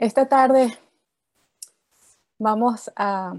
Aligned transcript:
Esta 0.00 0.26
tarde 0.26 0.78
vamos 2.38 2.90
a, 2.96 3.34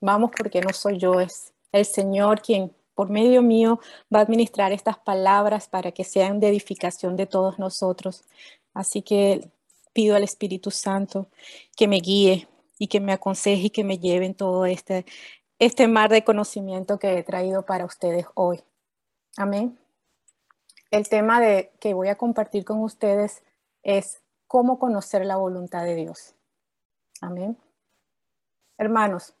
vamos 0.00 0.30
porque 0.38 0.60
no 0.60 0.72
soy 0.72 0.96
yo, 0.96 1.20
es 1.20 1.52
el 1.72 1.84
Señor 1.84 2.40
quien 2.40 2.72
por 2.94 3.10
medio 3.10 3.42
mío 3.42 3.80
va 4.14 4.20
a 4.20 4.22
administrar 4.22 4.70
estas 4.70 4.96
palabras 4.96 5.66
para 5.66 5.90
que 5.90 6.04
sean 6.04 6.38
de 6.38 6.50
edificación 6.50 7.16
de 7.16 7.26
todos 7.26 7.58
nosotros. 7.58 8.22
Así 8.72 9.02
que 9.02 9.50
pido 9.92 10.14
al 10.14 10.22
Espíritu 10.22 10.70
Santo 10.70 11.26
que 11.76 11.88
me 11.88 11.98
guíe 11.98 12.46
y 12.78 12.86
que 12.86 13.00
me 13.00 13.12
aconseje 13.12 13.62
y 13.62 13.70
que 13.70 13.82
me 13.82 13.98
lleve 13.98 14.26
en 14.26 14.34
todo 14.34 14.66
este, 14.66 15.04
este 15.58 15.88
mar 15.88 16.10
de 16.10 16.22
conocimiento 16.22 17.00
que 17.00 17.18
he 17.18 17.24
traído 17.24 17.66
para 17.66 17.86
ustedes 17.86 18.26
hoy. 18.34 18.62
Amén. 19.36 19.76
El 20.92 21.08
tema 21.08 21.40
de, 21.40 21.72
que 21.80 21.92
voy 21.92 22.06
a 22.06 22.14
compartir 22.14 22.64
con 22.64 22.78
ustedes 22.78 23.42
es 23.82 24.21
cómo 24.52 24.78
conocer 24.78 25.24
la 25.24 25.36
voluntad 25.36 25.82
de 25.82 25.94
Dios. 25.94 26.34
Amén. 27.22 27.56
Hermanos, 28.76 29.34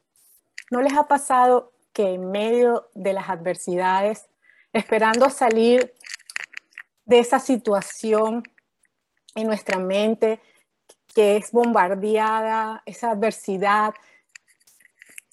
¿no 0.70 0.80
les 0.80 0.94
ha 0.94 1.06
pasado 1.06 1.74
que 1.92 2.14
en 2.14 2.30
medio 2.30 2.88
de 2.94 3.12
las 3.12 3.28
adversidades, 3.28 4.30
esperando 4.72 5.28
salir 5.28 5.92
de 7.04 7.18
esa 7.18 7.40
situación 7.40 8.42
en 9.34 9.48
nuestra 9.48 9.78
mente 9.78 10.40
que 11.14 11.36
es 11.36 11.52
bombardeada, 11.52 12.82
esa 12.86 13.10
adversidad, 13.10 13.92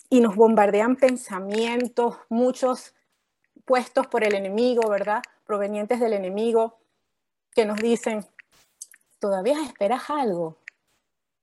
y 0.10 0.20
nos 0.20 0.36
bombardean 0.36 0.98
pensamientos, 0.98 2.18
muchos 2.28 2.96
puestos 3.64 4.08
por 4.08 4.26
el 4.26 4.36
enemigo, 4.36 4.90
¿verdad? 4.90 5.22
Provenientes 5.46 6.02
del 6.02 6.12
enemigo, 6.12 6.82
que 7.56 7.64
nos 7.64 7.80
dicen, 7.80 8.28
todavía 9.20 9.64
esperas 9.64 10.10
algo. 10.10 10.58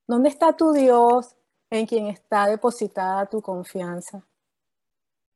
¿Dónde 0.06 0.28
está 0.28 0.56
tu 0.56 0.72
Dios 0.72 1.36
en 1.70 1.86
quien 1.86 2.06
está 2.06 2.46
depositada 2.46 3.26
tu 3.26 3.42
confianza? 3.42 4.26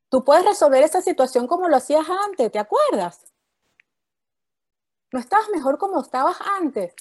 Tú 0.09 0.25
puedes 0.25 0.45
resolver 0.45 0.83
esa 0.83 1.03
situación 1.03 1.47
como 1.47 1.69
lo 1.69 1.77
hacías 1.77 2.07
antes, 2.27 2.51
¿te 2.51 2.59
acuerdas? 2.59 3.33
No 5.13 5.21
estabas 5.21 5.49
mejor 5.51 5.79
como 5.79 6.01
estabas 6.01 6.37
antes, 6.59 6.95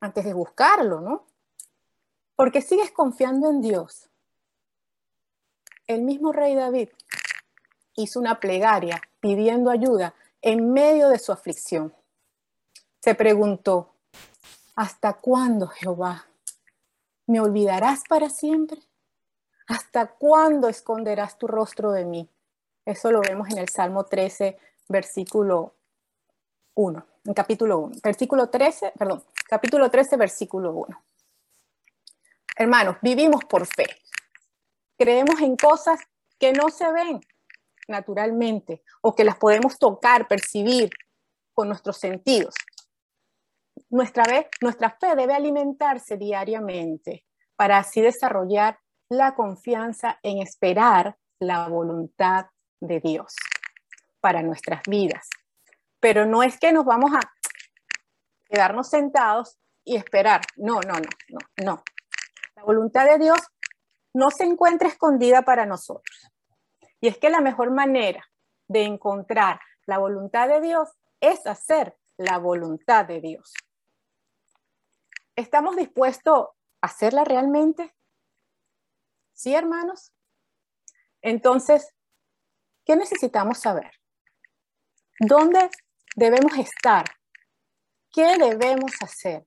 antes 0.00 0.24
de 0.24 0.34
buscarlo, 0.34 1.00
¿no? 1.00 1.26
Porque 2.34 2.62
sigues 2.62 2.92
confiando 2.92 3.50
en 3.50 3.60
Dios. 3.60 4.08
El 5.86 6.02
mismo 6.02 6.32
rey 6.32 6.54
David 6.54 6.90
hizo 7.94 8.20
una 8.20 8.40
plegaria 8.40 9.00
pidiendo 9.20 9.70
ayuda 9.70 10.14
en 10.42 10.72
medio 10.72 11.08
de 11.08 11.18
su 11.18 11.32
aflicción. 11.32 11.94
Se 13.00 13.14
preguntó, 13.14 13.94
¿Hasta 14.78 15.14
cuándo, 15.14 15.66
Jehová? 15.66 16.28
¿Me 17.26 17.40
olvidarás 17.40 18.02
para 18.08 18.30
siempre? 18.30 18.80
¿Hasta 19.66 20.06
cuándo 20.06 20.68
esconderás 20.68 21.36
tu 21.36 21.48
rostro 21.48 21.90
de 21.90 22.04
mí? 22.04 22.30
Eso 22.84 23.10
lo 23.10 23.20
vemos 23.20 23.50
en 23.50 23.58
el 23.58 23.68
Salmo 23.70 24.04
13, 24.04 24.56
versículo 24.88 25.74
1, 26.74 27.06
en 27.24 27.34
capítulo 27.34 27.78
1. 27.80 27.96
Versículo 28.04 28.50
13, 28.50 28.92
perdón, 28.96 29.24
capítulo 29.48 29.90
13, 29.90 30.16
versículo 30.16 30.70
1. 30.70 31.02
Hermanos, 32.54 32.98
vivimos 33.02 33.44
por 33.46 33.66
fe. 33.66 33.88
Creemos 34.96 35.40
en 35.40 35.56
cosas 35.56 35.98
que 36.38 36.52
no 36.52 36.68
se 36.68 36.88
ven 36.92 37.20
naturalmente 37.88 38.84
o 39.00 39.16
que 39.16 39.24
las 39.24 39.38
podemos 39.38 39.76
tocar, 39.76 40.28
percibir 40.28 40.88
con 41.52 41.66
nuestros 41.66 41.96
sentidos 41.96 42.54
nuestra, 43.90 44.24
fe 44.24 45.16
debe 45.16 45.34
alimentarse 45.34 46.16
diariamente 46.16 47.24
para 47.56 47.78
así 47.78 48.00
desarrollar 48.00 48.78
la 49.08 49.34
confianza 49.34 50.18
en 50.22 50.42
esperar 50.42 51.16
la 51.38 51.68
voluntad 51.68 52.46
de 52.80 53.00
Dios 53.00 53.34
para 54.20 54.42
nuestras 54.42 54.82
vidas. 54.88 55.28
Pero 56.00 56.26
no 56.26 56.42
es 56.42 56.58
que 56.58 56.72
nos 56.72 56.84
vamos 56.84 57.12
a 57.14 57.20
quedarnos 58.48 58.88
sentados 58.88 59.58
y 59.84 59.96
esperar. 59.96 60.42
No, 60.56 60.80
no, 60.80 60.94
no, 60.94 61.08
no, 61.28 61.38
no. 61.64 61.82
La 62.56 62.62
voluntad 62.64 63.06
de 63.06 63.18
Dios 63.18 63.38
no 64.12 64.30
se 64.30 64.44
encuentra 64.44 64.88
escondida 64.88 65.42
para 65.42 65.66
nosotros. 65.66 66.30
Y 67.00 67.08
es 67.08 67.18
que 67.18 67.30
la 67.30 67.40
mejor 67.40 67.70
manera 67.70 68.28
de 68.68 68.82
encontrar 68.84 69.60
la 69.86 69.98
voluntad 69.98 70.48
de 70.48 70.60
Dios 70.60 70.90
es 71.20 71.46
hacer 71.46 71.96
la 72.16 72.38
voluntad 72.38 73.06
de 73.06 73.20
Dios. 73.20 73.52
¿Estamos 75.38 75.76
dispuestos 75.76 76.48
a 76.80 76.86
hacerla 76.88 77.22
realmente? 77.22 77.94
¿Sí, 79.34 79.54
hermanos? 79.54 80.12
Entonces, 81.22 81.94
¿qué 82.84 82.96
necesitamos 82.96 83.58
saber? 83.58 83.92
¿Dónde 85.20 85.70
debemos 86.16 86.58
estar? 86.58 87.04
¿Qué 88.10 88.36
debemos 88.36 88.90
hacer? 89.00 89.46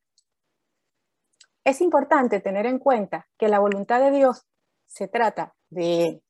Es 1.66 1.82
importante 1.82 2.40
tener 2.40 2.68
en 2.68 2.80
cuenta 2.80 3.28
que 3.38 3.50
la 3.50 3.60
voluntad 3.60 4.00
de 4.00 4.12
Dios 4.12 4.48
se 4.88 5.10
trata 5.10 5.54
de 5.70 6.06
Él 6.06 6.24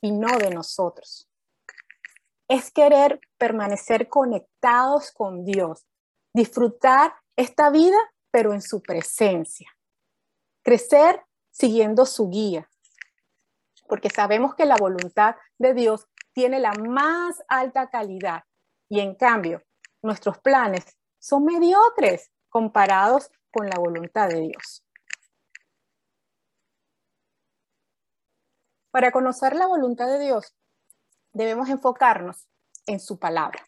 y 0.00 0.12
no 0.12 0.38
de 0.38 0.48
nosotros. 0.48 1.28
Es 2.48 2.72
querer 2.72 3.20
permanecer 3.36 4.08
conectados 4.08 5.12
con 5.12 5.44
Dios, 5.44 5.86
disfrutar 6.32 7.12
esta 7.36 7.68
vida 7.68 7.98
pero 8.36 8.52
en 8.52 8.60
su 8.60 8.82
presencia. 8.82 9.70
Crecer 10.62 11.24
siguiendo 11.50 12.04
su 12.04 12.28
guía, 12.28 12.68
porque 13.88 14.10
sabemos 14.10 14.54
que 14.54 14.66
la 14.66 14.76
voluntad 14.76 15.36
de 15.56 15.72
Dios 15.72 16.06
tiene 16.34 16.60
la 16.60 16.72
más 16.74 17.42
alta 17.48 17.88
calidad 17.88 18.42
y 18.90 19.00
en 19.00 19.14
cambio 19.14 19.62
nuestros 20.02 20.36
planes 20.40 20.98
son 21.18 21.46
mediocres 21.46 22.30
comparados 22.50 23.30
con 23.50 23.70
la 23.70 23.78
voluntad 23.78 24.28
de 24.28 24.40
Dios. 24.42 24.84
Para 28.90 29.12
conocer 29.12 29.56
la 29.56 29.66
voluntad 29.66 30.08
de 30.08 30.18
Dios, 30.18 30.54
debemos 31.32 31.70
enfocarnos 31.70 32.46
en 32.84 33.00
su 33.00 33.18
palabra. 33.18 33.66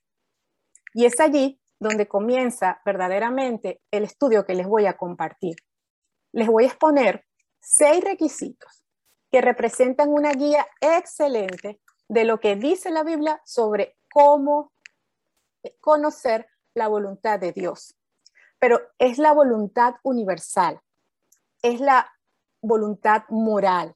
Y 0.93 1.07
es 1.07 1.19
allí 1.21 1.59
donde 1.81 2.09
comienza 2.09 2.81
verdaderamente 2.85 3.81
el 3.91 4.05
estudio 4.05 4.45
que 4.45 4.55
les 4.55 4.67
voy 4.67 4.87
a 4.87 4.97
compartir. 4.97 5.57
Les 6.33 6.49
voy 6.49 6.65
a 6.65 6.69
exponer 6.69 7.25
seis 7.61 8.03
requisitos 8.03 8.85
que 9.31 9.41
representan 9.41 10.13
una 10.13 10.33
guía 10.33 10.67
excelente 10.81 11.81
de 12.09 12.25
lo 12.25 12.41
que 12.41 12.57
dice 12.57 12.91
la 12.91 13.05
Biblia 13.05 13.41
sobre 13.45 13.97
cómo 14.13 14.73
conocer 15.81 16.47
la 16.75 16.89
voluntad 16.89 17.39
de 17.39 17.53
Dios. 17.53 17.95
Pero 18.59 18.81
es 18.99 19.19
la 19.19 19.33
voluntad 19.33 19.95
universal, 20.03 20.81
es 21.63 21.81
la 21.81 22.11
voluntad 22.61 23.25
moral, 23.29 23.95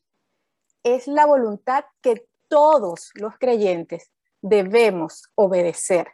es 0.85 1.07
la 1.09 1.27
voluntad 1.27 1.85
que 2.01 2.29
todos 2.49 3.11
los 3.15 3.39
creyentes 3.39 4.13
debemos 4.41 5.31
obedecer 5.35 6.13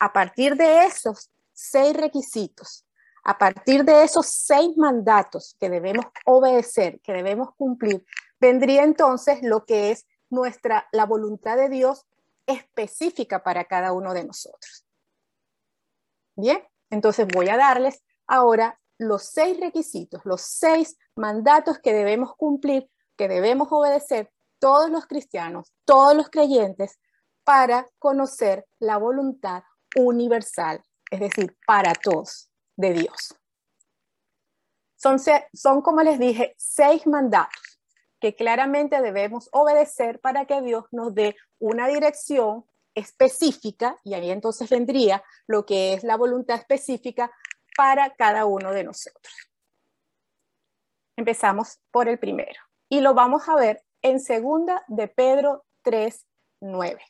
a 0.00 0.12
partir 0.12 0.56
de 0.56 0.84
esos 0.84 1.30
seis 1.52 1.96
requisitos, 1.96 2.84
a 3.24 3.38
partir 3.38 3.84
de 3.84 4.04
esos 4.04 4.26
seis 4.26 4.76
mandatos 4.76 5.56
que 5.58 5.68
debemos 5.68 6.06
obedecer, 6.24 7.00
que 7.00 7.12
debemos 7.12 7.54
cumplir, 7.56 8.04
vendría 8.38 8.84
entonces 8.84 9.40
lo 9.42 9.64
que 9.64 9.90
es 9.90 10.06
nuestra, 10.30 10.88
la 10.92 11.06
voluntad 11.06 11.56
de 11.56 11.68
Dios 11.68 12.04
específica 12.46 13.42
para 13.42 13.64
cada 13.64 13.92
uno 13.92 14.14
de 14.14 14.24
nosotros. 14.24 14.84
Bien, 16.36 16.62
entonces 16.90 17.26
voy 17.32 17.48
a 17.48 17.56
darles 17.56 18.02
ahora 18.26 18.78
los 18.98 19.24
seis 19.24 19.58
requisitos, 19.58 20.20
los 20.24 20.42
seis 20.42 20.96
mandatos 21.16 21.78
que 21.78 21.92
debemos 21.92 22.34
cumplir, 22.36 22.88
que 23.16 23.28
debemos 23.28 23.68
obedecer 23.70 24.30
todos 24.58 24.90
los 24.90 25.06
cristianos, 25.06 25.72
todos 25.84 26.14
los 26.16 26.30
creyentes, 26.30 26.98
para 27.44 27.86
conocer 27.98 28.66
la 28.78 28.96
voluntad 28.96 29.62
universal, 29.96 30.82
es 31.10 31.20
decir, 31.20 31.56
para 31.66 31.94
todos 31.94 32.50
de 32.76 32.92
Dios. 32.92 33.34
Son, 34.96 35.82
como 35.82 36.02
les 36.02 36.18
dije, 36.18 36.54
seis 36.56 37.06
mandatos 37.06 37.80
que 38.20 38.34
claramente 38.34 39.00
debemos 39.02 39.48
obedecer 39.52 40.20
para 40.20 40.46
que 40.46 40.62
Dios 40.62 40.84
nos 40.90 41.14
dé 41.14 41.36
una 41.58 41.86
dirección 41.86 42.64
específica, 42.94 43.98
y 44.04 44.14
ahí 44.14 44.30
entonces 44.30 44.70
vendría 44.70 45.22
lo 45.46 45.66
que 45.66 45.92
es 45.92 46.02
la 46.02 46.16
voluntad 46.16 46.56
específica 46.56 47.30
para 47.76 48.14
cada 48.14 48.46
uno 48.46 48.72
de 48.72 48.84
nosotros. 48.84 49.34
Empezamos 51.14 51.78
por 51.90 52.08
el 52.08 52.18
primero 52.18 52.60
y 52.88 53.00
lo 53.00 53.14
vamos 53.14 53.48
a 53.48 53.54
ver 53.54 53.84
en 54.00 54.18
segunda 54.18 54.82
de 54.88 55.08
Pedro 55.08 55.66
3, 55.82 56.26
9. 56.62 57.00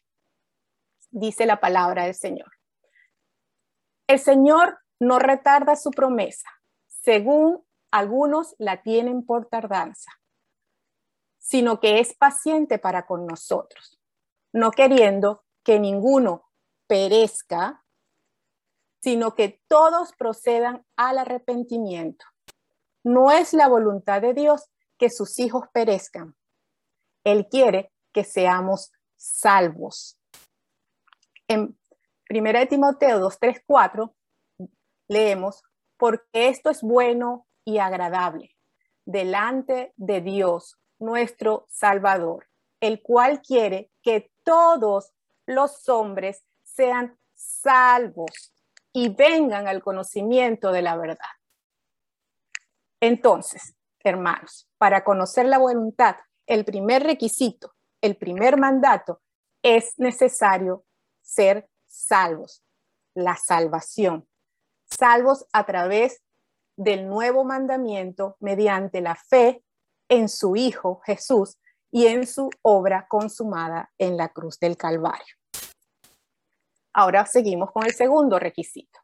Dice 1.11 1.47
la 1.47 1.61
palabra 1.61 2.05
del 2.05 2.15
Señor. 2.15 2.56
El 4.07 4.19
Señor 4.19 4.79
no 5.01 5.19
retarda 5.19 5.77
su 5.77 5.91
promesa, 5.91 6.49
según 6.87 7.65
algunos 7.91 8.55
la 8.59 8.83
tienen 8.83 9.25
por 9.25 9.47
tardanza, 9.47 10.13
sino 11.39 11.81
que 11.81 12.01
es 12.01 12.15
paciente 12.15 12.79
para 12.79 13.07
con 13.07 13.27
nosotros, 13.27 14.01
no 14.53 14.71
queriendo 14.71 15.45
que 15.65 15.81
ninguno 15.81 16.51
perezca, 16.87 17.85
sino 19.03 19.35
que 19.35 19.63
todos 19.69 20.13
procedan 20.17 20.85
al 20.97 21.19
arrepentimiento. 21.19 22.25
No 23.05 23.31
es 23.31 23.53
la 23.53 23.69
voluntad 23.69 24.21
de 24.21 24.35
Dios 24.35 24.69
que 24.99 25.11
sus 25.11 25.39
hijos 25.39 25.69
perezcan. 25.73 26.35
Él 27.25 27.49
quiere 27.49 27.93
que 28.13 28.25
seamos 28.25 28.93
salvos. 29.17 30.19
En 31.49 31.79
1 32.29 32.69
Timoteo 32.69 33.19
2, 33.21 33.39
3, 33.39 33.63
4 33.67 34.15
leemos, 35.09 35.63
porque 35.97 36.25
esto 36.33 36.71
es 36.71 36.83
bueno 36.83 37.47
y 37.65 37.79
agradable 37.79 38.57
delante 39.07 39.93
de 39.97 40.21
Dios, 40.21 40.79
nuestro 40.99 41.67
Salvador, 41.71 42.49
el 42.81 43.01
cual 43.01 43.41
quiere 43.41 43.91
que 44.03 44.31
todos 44.43 45.13
los 45.47 45.89
hombres 45.89 46.45
sean 46.65 47.17
salvos 47.35 48.53
y 48.93 49.09
vengan 49.11 49.69
al 49.69 49.83
conocimiento 49.83 50.73
de 50.73 50.83
la 50.83 50.97
verdad. 50.97 51.19
Entonces, 53.01 53.77
hermanos, 54.01 54.69
para 54.79 55.05
conocer 55.05 55.47
la 55.47 55.59
voluntad, 55.59 56.17
el 56.47 56.65
primer 56.65 57.03
requisito, 57.05 57.75
el 58.01 58.17
primer 58.17 58.59
mandato, 58.59 59.21
es 59.63 59.99
necesario 59.99 60.85
ser 61.23 61.69
salvos, 61.97 62.63
la 63.15 63.37
salvación. 63.37 64.29
Salvos 64.85 65.47
a 65.53 65.65
través 65.65 66.23
del 66.77 67.09
nuevo 67.09 67.45
mandamiento 67.45 68.37
mediante 68.41 69.01
la 69.01 69.15
fe 69.15 69.65
en 70.09 70.29
su 70.29 70.57
Hijo 70.57 71.01
Jesús 71.05 71.59
y 71.91 72.07
en 72.07 72.27
su 72.27 72.51
obra 72.63 73.07
consumada 73.09 73.91
en 73.99 74.17
la 74.17 74.29
cruz 74.29 74.59
del 74.59 74.77
Calvario. 74.77 75.35
Ahora 76.93 77.27
seguimos 77.27 77.73
con 77.73 77.85
el 77.85 77.93
segundo 77.93 78.39
requisito 78.39 79.01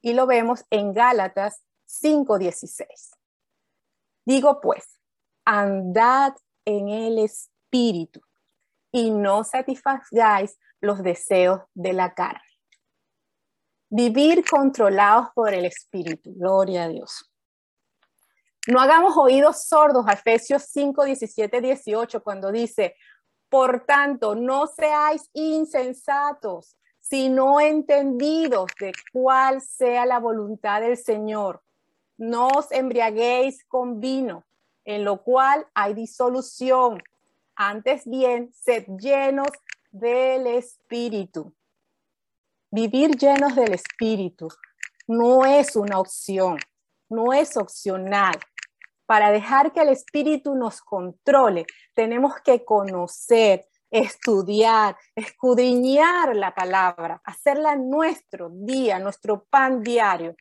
y 0.00 0.12
lo 0.12 0.26
vemos 0.26 0.64
en 0.70 0.92
Gálatas 0.92 1.62
5:16. 1.86 3.12
Digo 4.24 4.60
pues, 4.60 4.98
andad 5.44 6.34
en 6.64 6.88
el 6.88 7.18
Espíritu 7.18 8.20
y 8.92 9.10
no 9.10 9.44
satisfagáis 9.44 10.58
los 10.82 11.02
deseos 11.02 11.60
de 11.74 11.92
la 11.92 12.12
carne. 12.12 12.42
Vivir 13.88 14.44
controlados 14.44 15.28
por 15.34 15.54
el 15.54 15.64
Espíritu. 15.64 16.34
Gloria 16.34 16.84
a 16.84 16.88
Dios. 16.88 17.30
No 18.66 18.80
hagamos 18.80 19.16
oídos 19.16 19.64
sordos 19.64 20.06
a 20.06 20.12
Efesios 20.12 20.64
5, 20.64 21.04
17, 21.04 21.60
18, 21.60 22.22
cuando 22.22 22.52
dice, 22.52 22.96
por 23.48 23.84
tanto, 23.84 24.34
no 24.34 24.66
seáis 24.66 25.28
insensatos, 25.32 26.76
sino 27.00 27.60
entendidos 27.60 28.66
de 28.80 28.92
cuál 29.12 29.60
sea 29.60 30.06
la 30.06 30.18
voluntad 30.18 30.80
del 30.80 30.96
Señor. 30.96 31.62
No 32.16 32.48
os 32.48 32.72
embriaguéis 32.72 33.64
con 33.64 34.00
vino, 34.00 34.44
en 34.84 35.04
lo 35.04 35.22
cual 35.22 35.66
hay 35.74 35.94
disolución. 35.94 37.02
Antes 37.54 38.04
bien, 38.06 38.52
sed 38.54 38.86
llenos 38.98 39.48
del 39.92 40.46
Espíritu. 40.46 41.54
Vivir 42.70 43.14
llenos 43.16 43.54
del 43.54 43.74
Espíritu 43.74 44.48
no 45.06 45.44
es 45.44 45.76
una 45.76 46.00
opción, 46.00 46.58
no 47.10 47.32
es 47.32 47.56
opcional. 47.58 48.34
Para 49.04 49.30
dejar 49.30 49.72
que 49.72 49.82
el 49.82 49.90
Espíritu 49.90 50.54
nos 50.54 50.80
controle, 50.80 51.66
tenemos 51.92 52.36
que 52.42 52.64
conocer, 52.64 53.66
estudiar, 53.90 54.96
escudriñar 55.14 56.34
la 56.34 56.54
palabra, 56.54 57.20
hacerla 57.24 57.76
nuestro 57.76 58.48
día, 58.50 58.98
nuestro 58.98 59.44
pan 59.44 59.82
diario. 59.82 60.34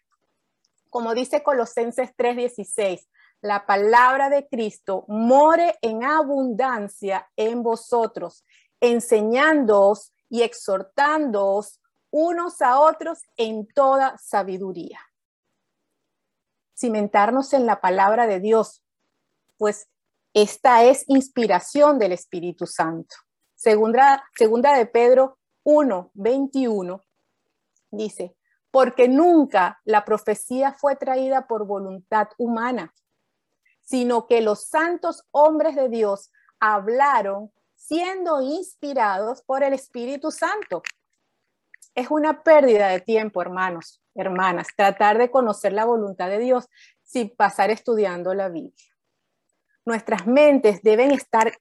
Como 0.90 1.14
dice 1.14 1.44
Colosenses 1.44 2.16
3:16, 2.16 3.10
la 3.42 3.66
palabra 3.66 4.30
de 4.30 4.48
Cristo 4.48 5.04
more 5.10 5.76
en 5.82 6.06
abundancia 6.06 7.30
en 7.36 7.64
vosotros, 7.64 8.46
enseñándoos 8.82 10.14
y 10.30 10.42
exhortándoos 10.42 11.80
unos 12.10 12.62
a 12.62 12.80
otros 12.80 13.20
en 13.38 13.68
toda 13.68 14.18
sabiduría 14.18 15.00
cimentarnos 16.82 17.54
en 17.54 17.68
la 17.68 17.80
palabra 17.80 18.26
de 18.26 18.40
Dios, 18.40 18.84
pues 19.58 19.88
esta 20.34 20.84
es 20.84 21.06
inspiración 21.08 22.00
del 22.00 22.12
Espíritu 22.12 22.66
Santo. 22.66 23.16
Segunda, 23.56 24.24
segunda 24.36 24.76
de 24.76 24.88
Pedro 24.88 25.38
1, 25.64 26.12
21 26.16 27.02
dice, 27.92 28.36
porque 28.72 29.08
nunca 29.08 29.80
la 29.84 30.04
profecía 30.04 30.74
fue 30.74 30.96
traída 30.96 31.46
por 31.46 31.68
voluntad 31.68 32.30
humana, 32.40 32.94
sino 33.82 34.26
que 34.26 34.42
los 34.42 34.66
santos 34.66 35.28
hombres 35.32 35.76
de 35.76 35.90
Dios 35.90 36.32
hablaron 36.60 37.52
siendo 37.92 38.42
inspirados 38.42 39.42
por 39.42 39.64
el 39.64 39.74
Espíritu 39.74 40.32
Santo. 40.32 40.82
Es 41.94 42.10
una 42.10 42.42
pérdida 42.42 42.88
de 42.88 43.02
tiempo, 43.02 43.42
hermanos, 43.42 44.02
hermanas, 44.16 44.70
tratar 44.78 45.18
de 45.18 45.30
conocer 45.30 45.74
la 45.74 45.84
voluntad 45.84 46.30
de 46.30 46.40
Dios 46.40 46.70
sin 47.04 47.36
pasar 47.36 47.70
estudiando 47.70 48.34
la 48.34 48.48
Biblia. 48.48 48.96
Nuestras 49.84 50.26
mentes 50.26 50.82
deben 50.84 51.12
estar 51.12 51.52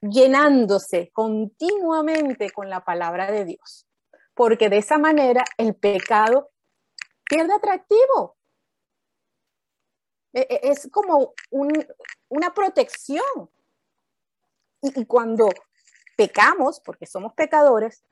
llenándose 0.00 1.10
continuamente 1.12 2.50
con 2.50 2.70
la 2.70 2.82
palabra 2.82 3.30
de 3.30 3.44
Dios, 3.44 3.86
porque 4.32 4.70
de 4.70 4.78
esa 4.78 4.96
manera 4.96 5.44
el 5.58 5.74
pecado 5.74 6.48
pierde 7.24 7.52
atractivo. 7.52 8.38
E, 10.32 10.46
e, 10.48 10.60
es 10.70 10.88
como 10.90 11.34
una 12.30 12.54
protección. 12.54 13.50
Y 14.82 15.04
cuando 15.06 15.48
pecamos, 16.16 16.80
porque 16.80 17.06
somos 17.06 17.34
pecadores, 17.34 18.04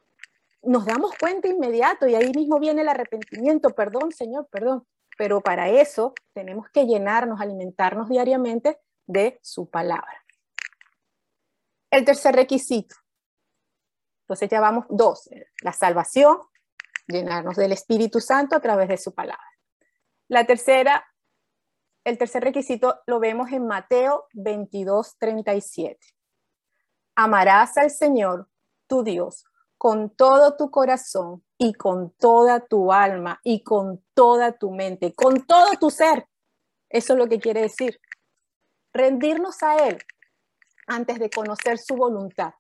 nos 0.62 0.84
damos 0.86 1.16
cuenta 1.18 1.48
inmediato 1.48 2.06
y 2.06 2.14
ahí 2.14 2.32
mismo 2.34 2.58
viene 2.58 2.82
el 2.82 2.88
arrepentimiento, 2.88 3.70
perdón, 3.70 4.12
Señor, 4.12 4.48
perdón. 4.50 4.86
Pero 5.16 5.40
para 5.40 5.68
eso 5.68 6.14
tenemos 6.32 6.68
que 6.70 6.86
llenarnos, 6.86 7.40
alimentarnos 7.40 8.08
diariamente 8.08 8.78
de 9.06 9.38
su 9.42 9.68
palabra. 9.68 10.24
El 11.90 12.04
tercer 12.04 12.34
requisito. 12.34 12.94
Entonces 14.22 14.48
ya 14.50 14.60
vamos 14.60 14.84
dos, 14.90 15.28
la 15.62 15.72
salvación, 15.72 16.38
llenarnos 17.06 17.56
del 17.56 17.72
Espíritu 17.72 18.20
Santo 18.20 18.54
a 18.56 18.60
través 18.60 18.88
de 18.88 18.98
su 18.98 19.14
palabra. 19.14 19.42
La 20.28 20.44
tercera, 20.44 21.04
el 22.04 22.18
tercer 22.18 22.44
requisito 22.44 23.00
lo 23.06 23.18
vemos 23.18 23.50
en 23.52 23.66
Mateo 23.66 24.26
22, 24.34 25.16
37. 25.18 26.17
Amarás 27.20 27.76
al 27.76 27.90
Señor, 27.90 28.48
tu 28.86 29.02
Dios, 29.02 29.44
con 29.76 30.08
todo 30.08 30.56
tu 30.56 30.70
corazón 30.70 31.44
y 31.58 31.74
con 31.74 32.12
toda 32.12 32.60
tu 32.60 32.92
alma 32.92 33.40
y 33.42 33.64
con 33.64 34.04
toda 34.14 34.52
tu 34.52 34.70
mente, 34.70 35.12
con 35.14 35.44
todo 35.44 35.72
tu 35.80 35.90
ser. 35.90 36.28
Eso 36.88 37.14
es 37.14 37.18
lo 37.18 37.28
que 37.28 37.40
quiere 37.40 37.62
decir. 37.62 38.00
Rendirnos 38.94 39.64
a 39.64 39.88
Él 39.88 39.98
antes 40.86 41.18
de 41.18 41.28
conocer 41.28 41.78
su 41.78 41.96
voluntad. 41.96 42.54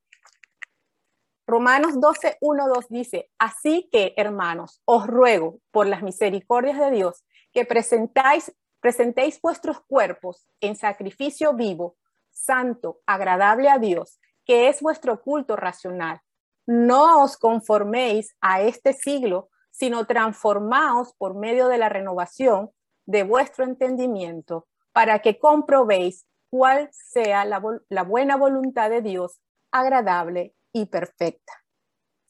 Romanos 1.46 2.00
12, 2.00 2.38
1, 2.40 2.68
2 2.68 2.88
dice, 2.88 3.30
así 3.38 3.88
que, 3.92 4.12
hermanos, 4.16 4.82
os 4.84 5.06
ruego 5.06 5.60
por 5.70 5.86
las 5.86 6.02
misericordias 6.02 6.80
de 6.80 6.90
Dios 6.90 7.24
que 7.52 7.64
presentáis, 7.64 8.52
presentéis 8.80 9.40
vuestros 9.40 9.82
cuerpos 9.82 10.48
en 10.60 10.74
sacrificio 10.74 11.54
vivo, 11.54 11.96
santo, 12.28 13.02
agradable 13.06 13.68
a 13.68 13.78
Dios, 13.78 14.18
que 14.48 14.68
es 14.68 14.80
vuestro 14.80 15.20
culto 15.20 15.54
racional 15.54 16.22
no 16.68 17.22
os 17.22 17.38
conforméis 17.38 18.36
a 18.42 18.60
este 18.60 18.92
siglo, 18.92 19.48
sino 19.70 20.06
transformaos 20.06 21.14
por 21.16 21.34
medio 21.34 21.68
de 21.68 21.78
la 21.78 21.88
renovación 21.88 22.70
de 23.06 23.22
vuestro 23.22 23.64
entendimiento, 23.64 24.68
para 24.92 25.20
que 25.20 25.38
comprobéis 25.38 26.26
cuál 26.50 26.90
sea 26.92 27.46
la, 27.46 27.62
la, 27.88 28.02
buena 28.02 28.36
voluntad 28.36 28.90
de 28.90 29.00
Dios, 29.00 29.40
agradable 29.70 30.54
y 30.72 30.86
perfecta. 30.86 31.52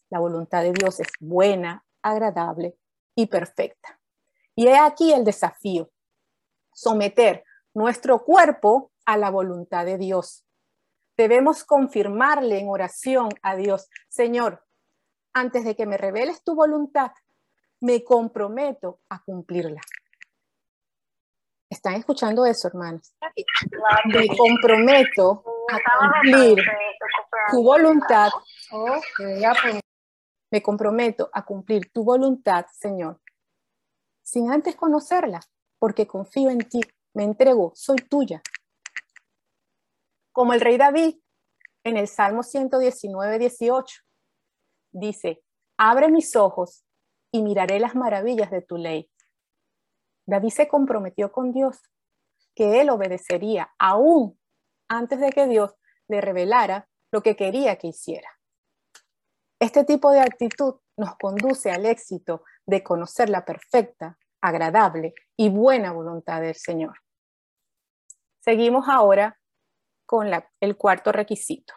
La 0.09 0.21
voluntad 0.21 0.63
de 0.63 0.73
Dios 0.73 1.01
es 1.01 1.09
buena, 1.19 1.85
agradable 2.03 2.77
y 3.17 3.27
perfecta. 3.27 3.99
Y 4.55 4.69
he 4.69 4.79
aquí 4.79 5.13
el 5.13 5.25
desafío, 5.25 5.91
someter 6.73 7.43
nuestro 7.75 8.25
cuerpo 8.25 8.93
a 9.05 9.17
la 9.17 9.31
voluntad 9.31 9.85
de 9.85 9.99
Dios 9.99 10.48
debemos 11.19 11.65
confirmarle 11.65 12.61
en 12.61 12.69
oración 12.69 13.29
a 13.43 13.57
Dios, 13.57 13.91
Señor, 14.09 14.65
antes 15.35 15.65
de 15.65 15.75
que 15.75 15.85
me 15.85 15.99
reveles 15.99 16.45
tu 16.45 16.55
voluntad, 16.55 17.11
me 17.81 18.05
comprometo 18.05 19.01
a 19.09 19.21
cumplirla. 19.23 19.81
¿Están 21.69 21.95
escuchando 21.95 22.47
eso, 22.47 22.69
hermanos? 22.69 23.13
Me 24.07 24.29
comprometo 24.29 25.45
a 25.71 25.99
cumplir 25.99 26.65
tu 27.51 27.63
voluntad. 27.63 28.31
Me 30.51 30.63
comprometo 30.63 31.29
a 31.33 31.45
cumplir 31.45 31.91
tu 31.93 32.05
voluntad, 32.05 32.65
Señor, 32.73 33.21
sin 34.23 34.51
antes 34.51 34.77
conocerla, 34.77 35.41
porque 35.79 36.07
confío 36.07 36.49
en 36.49 36.61
ti, 36.61 36.81
me 37.13 37.25
entrego, 37.25 37.73
soy 37.75 37.97
tuya. 38.09 38.41
Como 40.39 40.53
el 40.53 40.61
rey 40.61 40.77
David 40.77 41.17
en 41.83 41.97
el 41.97 42.07
Salmo 42.07 42.45
119, 42.45 43.41
18, 43.41 44.03
dice, 44.93 45.43
abre 45.77 46.13
mis 46.13 46.37
ojos 46.37 46.85
y 47.33 47.43
miraré 47.43 47.81
las 47.81 47.97
maravillas 47.97 48.49
de 48.53 48.63
tu 48.63 48.77
ley. 48.77 49.11
David 50.29 50.51
se 50.51 50.69
comprometió 50.69 51.33
con 51.33 51.51
Dios 51.51 51.81
que 52.55 52.81
él 52.81 52.91
obedecería 52.91 53.75
aún 53.81 54.39
antes 54.87 55.19
de 55.19 55.33
que 55.33 55.49
Dios 55.49 55.75
le 56.07 56.21
revelara 56.21 56.89
lo 57.11 57.21
que 57.21 57.35
quería 57.35 57.75
que 57.75 57.89
hiciera. 57.89 58.31
Este 59.59 59.83
tipo 59.83 60.13
de 60.13 60.21
actitud 60.21 60.77
nos 60.97 61.17
conduce 61.17 61.73
al 61.73 61.85
éxito 61.85 62.45
de 62.65 62.85
conocer 62.85 63.29
la 63.29 63.45
perfecta, 63.45 64.17
agradable 64.41 65.15
y 65.37 65.49
buena 65.49 65.91
voluntad 65.91 66.43
del 66.43 66.55
Señor. 66.55 66.95
Seguimos 68.39 68.89
ahora 68.89 69.37
con 70.09 70.31
el 70.61 70.77
cuarto 70.79 71.13
requisito 71.13 71.75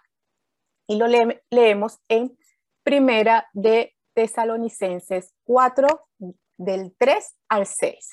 y 0.87 0.95
lo 0.95 1.07
leemos 1.49 1.99
en 2.07 2.37
Primera 2.83 3.49
de 3.53 3.93
Tesalonicenses 4.13 5.33
4 5.43 5.87
del 6.57 6.95
3 6.97 7.37
al 7.49 7.65
6. 7.65 8.09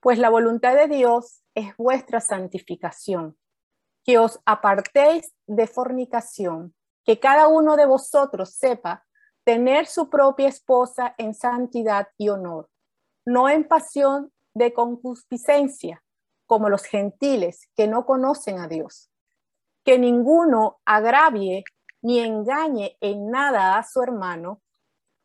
Pues 0.00 0.18
la 0.18 0.30
voluntad 0.30 0.74
de 0.76 0.88
Dios 0.88 1.42
es 1.54 1.76
vuestra 1.76 2.20
santificación, 2.20 3.36
que 4.04 4.18
os 4.18 4.40
apartéis 4.44 5.34
de 5.46 5.66
fornicación, 5.66 6.74
que 7.04 7.18
cada 7.18 7.48
uno 7.48 7.76
de 7.76 7.86
vosotros 7.86 8.54
sepa 8.54 9.04
tener 9.44 9.86
su 9.86 10.08
propia 10.10 10.48
esposa 10.48 11.14
en 11.18 11.34
santidad 11.34 12.08
y 12.16 12.28
honor, 12.28 12.68
no 13.26 13.48
en 13.48 13.66
pasión 13.66 14.32
de 14.54 14.72
concupiscencia, 14.72 16.02
como 16.46 16.68
los 16.68 16.84
gentiles 16.84 17.68
que 17.76 17.88
no 17.88 18.06
conocen 18.06 18.58
a 18.58 18.68
Dios. 18.68 19.10
Que 19.84 19.98
ninguno 19.98 20.78
agravie 20.84 21.64
ni 22.02 22.20
engañe 22.20 22.96
en 23.00 23.30
nada 23.30 23.76
a 23.76 23.82
su 23.82 24.02
hermano, 24.02 24.62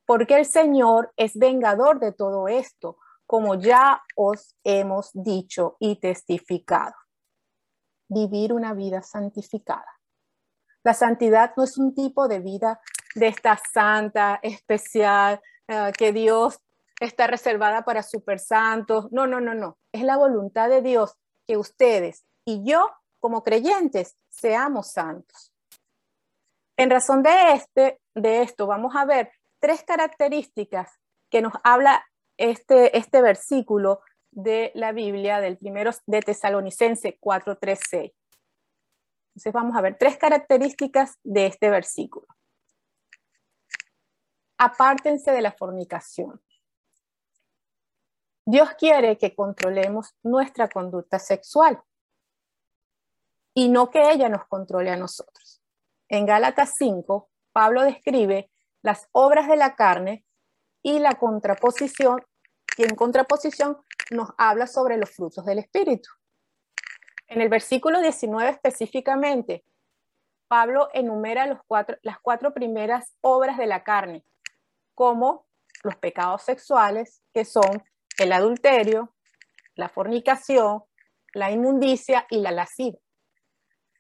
porque 0.06 0.38
el 0.38 0.46
Señor 0.46 1.14
es 1.16 1.38
vengador 1.38 2.00
de 2.00 2.12
todo 2.12 2.48
esto, 2.48 2.98
como 3.26 3.56
ya 3.56 4.04
os 4.16 4.56
hemos 4.64 5.12
dicho 5.14 5.78
y 5.80 6.00
testificado. 6.00 6.96
Vivir 8.10 8.52
una 8.52 8.74
vida 8.74 9.02
santificada. 9.04 9.88
La 10.84 10.94
santidad 10.94 11.54
no 11.56 11.64
es 11.64 11.78
un 11.78 11.94
tipo 11.94 12.28
de 12.28 12.40
vida 12.40 12.82
de 13.16 13.28
esta 13.28 13.60
santa, 13.72 14.40
especial, 14.42 15.40
eh, 15.68 15.92
que 15.98 16.12
Dios 16.12 16.60
está 17.02 17.28
reservada 17.28 17.84
para 17.84 18.04
super 18.04 18.40
santos. 18.40 19.12
No, 19.12 19.28
no, 19.28 19.42
no, 19.42 19.54
no. 19.54 19.78
Es 19.92 20.04
la 20.04 20.18
voluntad 20.18 20.70
de 20.70 20.82
Dios 20.82 21.18
que 21.48 21.58
ustedes 21.58 22.26
y 22.46 22.64
yo, 22.64 22.90
como 23.20 23.44
creyentes, 23.44 24.18
seamos 24.30 24.92
santos. 24.92 25.52
En 26.78 26.90
razón 26.90 27.24
de, 27.24 27.54
este, 27.54 28.00
de 28.16 28.44
esto, 28.44 28.68
vamos 28.68 28.96
a 28.96 29.06
ver 29.06 29.32
tres 29.60 29.84
características 29.84 31.00
que 31.30 31.42
nos 31.42 31.54
habla 31.64 32.06
este, 32.38 32.98
este 32.98 33.22
versículo 33.22 34.02
de 34.32 34.72
la 34.76 34.92
Biblia 34.92 35.40
del 35.40 35.58
primero 35.58 35.92
de 36.06 36.22
Tesalonicense 36.22 37.20
4.3.6. 37.20 38.14
Entonces 39.30 39.54
vamos 39.54 39.76
a 39.76 39.82
ver 39.82 39.98
tres 39.98 40.18
características 40.18 41.18
de 41.24 41.48
este 41.48 41.70
versículo. 41.70 42.28
Apártense 44.58 45.32
de 45.32 45.42
la 45.42 45.52
fornicación. 45.52 46.42
Dios 48.46 48.70
quiere 48.78 49.18
que 49.18 49.36
controlemos 49.36 50.16
nuestra 50.24 50.68
conducta 50.68 51.20
sexual 51.20 51.82
y 53.54 53.70
no 53.70 53.90
que 53.90 54.12
ella 54.12 54.30
nos 54.30 54.48
controle 54.48 54.90
a 54.90 54.98
nosotros. 54.98 55.62
En 56.08 56.26
Gálatas 56.26 56.74
5, 56.78 57.30
Pablo 57.52 57.84
describe 57.84 58.50
las 58.82 59.08
obras 59.12 59.48
de 59.48 59.58
la 59.58 59.76
carne 59.76 60.26
y 60.82 61.00
la 61.00 61.16
contraposición, 61.16 62.26
y 62.78 62.84
en 62.84 62.96
contraposición 62.96 63.78
nos 64.10 64.30
habla 64.38 64.68
sobre 64.68 64.98
los 64.98 65.12
frutos 65.12 65.46
del 65.46 65.60
Espíritu. 65.60 66.10
En 67.28 67.42
el 67.42 67.50
versículo 67.50 68.02
19 68.02 68.50
específicamente, 68.50 69.64
Pablo 70.48 70.90
enumera 70.94 71.46
las 72.02 72.20
cuatro 72.22 72.54
primeras 72.54 73.16
obras 73.22 73.58
de 73.58 73.68
la 73.68 73.84
carne, 73.84 74.26
como 74.96 75.46
los 75.84 75.96
pecados 75.96 76.42
sexuales, 76.42 77.22
que 77.34 77.46
son 77.46 77.84
el 78.24 78.34
adulterio, 78.34 79.14
la 79.76 79.90
fornicación, 79.90 80.84
la 81.34 81.52
inmundicia 81.52 82.26
y 82.30 82.40
la 82.40 82.52
lascivia. 82.52 83.00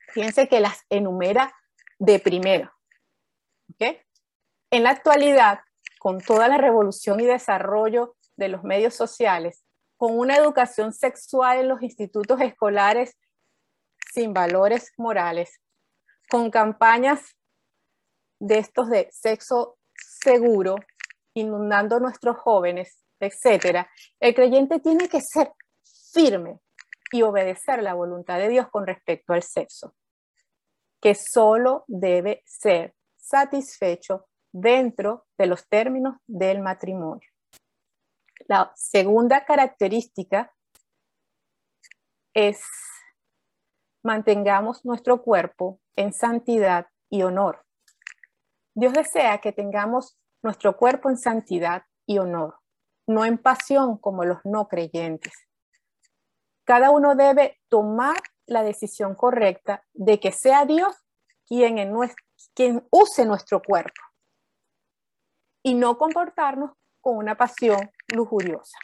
Fíjense 0.10 0.48
que 0.48 0.60
las 0.60 0.86
enumera 0.90 1.54
de 2.00 2.20
primero. 2.20 2.72
En 3.80 4.84
la 4.84 4.92
actualidad, 4.92 5.62
con 6.00 6.20
toda 6.20 6.48
la 6.48 6.58
revolución 6.58 7.20
y 7.20 7.26
desarrollo 7.26 8.16
de 8.36 8.48
los 8.48 8.64
medios 8.64 8.94
sociales, 8.94 9.64
con 9.98 10.18
una 10.18 10.36
educación 10.36 10.94
sexual 10.94 11.60
en 11.60 11.68
los 11.68 11.82
institutos 11.82 12.42
escolares 12.42 13.18
sin 14.14 14.34
valores 14.34 14.92
morales, 14.98 15.62
con 16.30 16.50
campañas 16.50 17.36
de 18.40 18.58
estos 18.58 18.90
de 18.90 19.10
sexo 19.12 19.78
seguro, 19.96 20.76
inundando 21.34 21.98
a 21.98 22.00
nuestros 22.00 22.38
jóvenes, 22.38 23.04
etc. 23.26 23.88
El 24.20 24.34
creyente 24.36 24.80
tiene 24.80 25.08
que 25.08 25.22
ser 25.22 25.52
firme 26.14 26.60
y 27.12 27.22
obedecer 27.22 27.84
la 27.84 27.94
voluntad 27.94 28.38
de 28.38 28.50
Dios 28.50 28.70
con 28.70 28.88
respecto 28.88 29.34
al 29.34 29.44
sexo, 29.44 29.96
que 31.02 31.16
solo 31.16 31.84
debe 31.88 32.42
ser 32.46 32.96
satisfecho 33.18 34.28
dentro 34.52 35.26
de 35.38 35.48
los 35.48 35.68
términos 35.68 36.16
del 36.28 36.62
matrimonio. 36.62 37.28
La 38.48 38.72
segunda 38.76 39.46
característica 39.46 40.54
es 42.34 42.62
mantengamos 44.04 44.84
nuestro 44.86 45.22
cuerpo 45.22 45.80
en 45.96 46.14
santidad 46.14 46.88
y 47.10 47.24
honor. 47.24 47.64
Dios 48.74 48.94
desea 48.94 49.40
que 49.40 49.52
tengamos 49.52 50.18
nuestro 50.42 50.78
cuerpo 50.78 51.10
en 51.10 51.18
santidad 51.18 51.84
y 52.06 52.18
honor, 52.18 52.58
no 53.08 53.26
en 53.26 53.38
pasión 53.38 53.98
como 53.98 54.24
los 54.26 54.40
no 54.44 54.68
creyentes. 54.68 55.34
Cada 56.64 56.92
uno 56.92 57.16
debe 57.16 57.60
tomar 57.70 58.18
la 58.46 58.64
decisión 58.64 59.16
correcta 59.16 59.84
de 59.94 60.20
que 60.20 60.32
sea 60.32 60.66
Dios 60.66 60.96
quien, 61.48 61.78
en 61.78 61.94
quien 62.54 62.88
use 62.92 63.26
nuestro 63.26 63.62
cuerpo 63.62 64.02
y 65.64 65.74
no 65.74 65.98
comportarnos 65.98 66.72
con 67.02 67.18
una 67.18 67.36
pasión 67.36 67.92
lujuriosa, 68.14 68.78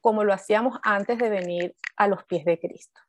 como 0.00 0.24
lo 0.24 0.32
hacíamos 0.32 0.78
antes 0.82 1.18
de 1.18 1.28
venir 1.28 1.76
a 1.96 2.06
los 2.06 2.24
pies 2.24 2.44
de 2.44 2.58
Cristo. 2.58 3.00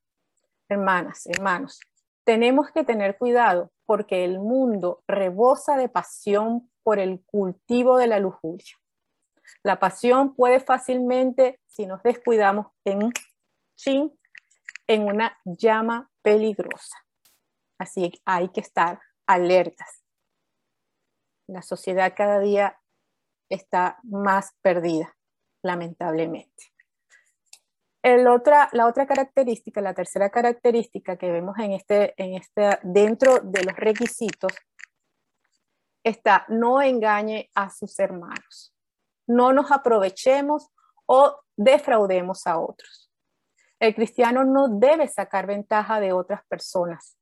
Hermanas, 0.67 1.25
hermanos, 1.27 1.79
tenemos 2.23 2.71
que 2.71 2.83
tener 2.83 3.17
cuidado 3.17 3.71
porque 3.85 4.23
el 4.23 4.39
mundo 4.39 5.03
rebosa 5.07 5.77
de 5.77 5.89
pasión 5.89 6.71
por 6.83 7.00
el 7.00 7.23
cultivo 7.25 7.97
de 7.97 8.07
la 8.07 8.19
lujuria. 8.19 8.75
La 9.63 9.79
pasión 9.79 10.35
puede 10.35 10.59
fácilmente, 10.59 11.59
si 11.67 11.85
nos 11.85 12.01
descuidamos, 12.03 12.67
en 12.85 13.12
chin, 13.75 14.17
en 14.88 15.03
una 15.03 15.38
llama 15.45 16.09
peligrosa. 16.21 16.97
Así 17.77 18.12
que 18.12 18.19
hay 18.25 18.50
que 18.50 18.62
estar 18.62 19.00
alertas. 19.27 20.03
La 21.47 21.62
sociedad 21.62 22.13
cada 22.15 22.39
día 22.39 22.79
está 23.50 24.00
más 24.03 24.53
perdida, 24.62 25.15
lamentablemente. 25.62 26.71
El 28.01 28.27
otra, 28.27 28.69
la 28.73 28.88
otra 28.88 29.07
característica, 29.07 29.79
la 29.79 29.93
tercera 29.93 30.29
característica 30.29 31.17
que 31.17 31.31
vemos 31.31 31.57
en 31.57 31.71
este, 31.71 32.13
en 32.17 32.35
este, 32.35 32.79
dentro 32.83 33.39
de 33.39 33.63
los 33.63 33.75
requisitos 33.77 34.51
está 36.03 36.45
no 36.50 36.81
engañe 36.81 37.50
a 37.55 37.69
sus 37.69 37.97
hermanos. 38.00 38.73
No 39.27 39.53
nos 39.53 39.72
aprovechemos 39.72 40.70
o 41.06 41.39
defraudemos 41.56 42.48
a 42.48 42.60
otros. 42.60 43.12
El 43.80 43.96
cristiano 43.96 44.44
no 44.44 44.68
debe 44.70 45.08
sacar 45.08 45.46
ventaja 45.46 46.00
de 46.00 46.13
otras 46.13 46.46
personas. 46.46 47.18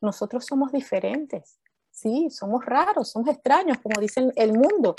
Nosotros 0.00 0.44
somos 0.44 0.72
diferentes. 0.72 1.60
Sí, 1.90 2.30
somos 2.30 2.64
raros, 2.64 3.10
somos 3.10 3.28
extraños, 3.28 3.78
como 3.78 4.00
dice 4.00 4.30
el 4.36 4.52
mundo. 4.52 4.94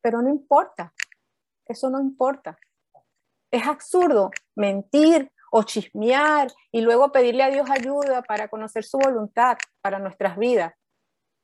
Pero 0.00 0.22
no 0.22 0.28
importa. 0.28 0.92
Eso 1.66 1.90
no 1.90 2.00
importa 2.00 2.58
Es 3.50 3.66
absurdo 3.66 4.30
mentir 4.56 5.30
o 5.50 5.62
chismear 5.62 6.52
y 6.72 6.80
luego 6.80 7.12
pedirle 7.12 7.42
a 7.42 7.50
Dios 7.50 7.68
ayuda 7.70 8.22
para 8.22 8.48
conocer 8.48 8.84
su 8.84 8.98
voluntad 8.98 9.56
para 9.80 9.98
nuestras 9.98 10.36
vidas. 10.36 10.74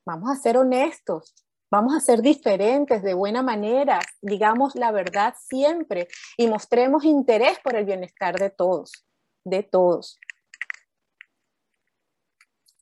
Vamos 0.07 0.31
a 0.31 0.37
ser 0.37 0.57
honestos, 0.59 1.35
vamos 1.75 1.97
a 1.97 1.99
ser 1.99 2.23
diferentes 2.23 3.03
de 3.03 3.15
buena 3.15 3.43
manera, 3.43 3.99
digamos 4.23 4.77
la 4.77 4.93
verdad 4.93 5.35
siempre 5.37 6.07
y 6.37 6.47
mostremos 6.47 7.05
interés 7.05 7.59
por 7.65 7.75
el 7.75 7.85
bienestar 7.85 8.39
de 8.39 8.51
todos, 8.51 9.05
de 9.43 9.65
todos. 9.65 10.21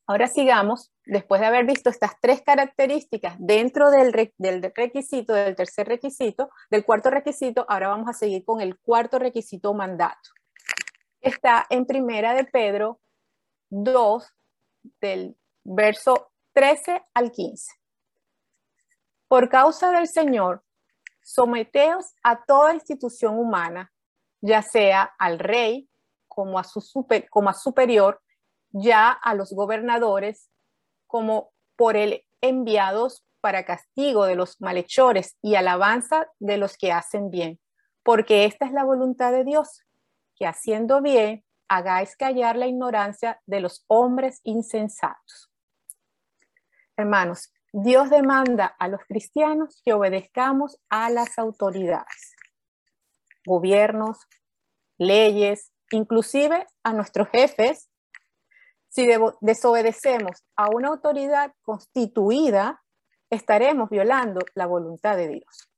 Ahora 0.06 0.26
sigamos, 0.26 0.92
después 1.06 1.40
de 1.40 1.46
haber 1.46 1.64
visto 1.64 1.88
estas 1.88 2.20
tres 2.20 2.42
características 2.42 3.37
dentro 3.38 3.90
del, 3.90 4.12
requisito, 4.12 5.32
del 5.32 5.56
tercer 5.56 5.88
requisito, 5.88 6.50
del 6.70 6.84
cuarto 6.84 7.08
requisito, 7.08 7.64
ahora 7.70 7.88
vamos 7.88 8.11
a 8.11 8.12
seguir 8.12 8.44
con 8.44 8.61
el 8.61 8.78
cuarto 8.78 9.18
requisito 9.18 9.72
mandato. 9.72 10.32
Está 11.22 11.66
en 11.70 11.87
primera 11.87 12.34
de 12.34 12.44
Pedro 12.44 13.00
2, 13.70 14.28
del 15.00 15.34
verso 15.64 16.30
13 16.52 17.02
al 17.14 17.32
15. 17.32 17.81
Por 19.32 19.48
causa 19.48 19.90
del 19.92 20.08
Señor, 20.08 20.62
someteos 21.22 22.12
a 22.22 22.44
toda 22.44 22.74
institución 22.74 23.38
humana, 23.38 23.90
ya 24.42 24.60
sea 24.60 25.14
al 25.18 25.38
rey 25.38 25.88
como 26.28 26.58
a 26.58 26.64
su, 26.64 27.06
como 27.30 27.48
a 27.48 27.54
superior, 27.54 28.20
ya 28.72 29.10
a 29.10 29.34
los 29.34 29.54
gobernadores 29.54 30.50
como 31.06 31.50
por 31.76 31.96
él 31.96 32.26
enviados 32.42 33.24
para 33.40 33.64
castigo 33.64 34.26
de 34.26 34.34
los 34.34 34.60
malhechores 34.60 35.38
y 35.40 35.54
alabanza 35.54 36.30
de 36.38 36.58
los 36.58 36.76
que 36.76 36.92
hacen 36.92 37.30
bien, 37.30 37.58
porque 38.02 38.44
esta 38.44 38.66
es 38.66 38.72
la 38.72 38.84
voluntad 38.84 39.32
de 39.32 39.44
Dios, 39.44 39.80
que 40.34 40.46
haciendo 40.46 41.00
bien 41.00 41.42
hagáis 41.68 42.18
callar 42.18 42.56
la 42.56 42.66
ignorancia 42.66 43.40
de 43.46 43.60
los 43.60 43.86
hombres 43.86 44.40
insensatos. 44.42 45.50
Hermanos, 46.98 47.50
Dios 47.73 48.11
demanda 48.11 48.67
a 48.67 48.88
los 48.88 49.00
cristianos 49.07 49.81
que 49.85 49.93
obedezcamos 49.93 50.79
a 50.88 51.11
las 51.11 51.38
autoridades, 51.38 52.35
gobiernos, 53.47 54.19
leyes, 54.99 55.73
inclusive 55.91 56.67
a 56.83 56.93
nuestros 56.93 57.29
jefes 57.29 57.88
si 58.93 59.09
desobedecemos 59.41 60.45
a 60.55 60.69
una 60.69 60.88
autoridad 60.88 61.55
constituida, 61.62 62.83
estaremos 63.31 63.88
violando 63.88 64.41
la 64.55 64.67
voluntad 64.67 65.17
de 65.17 65.29
Dios. 65.29 65.71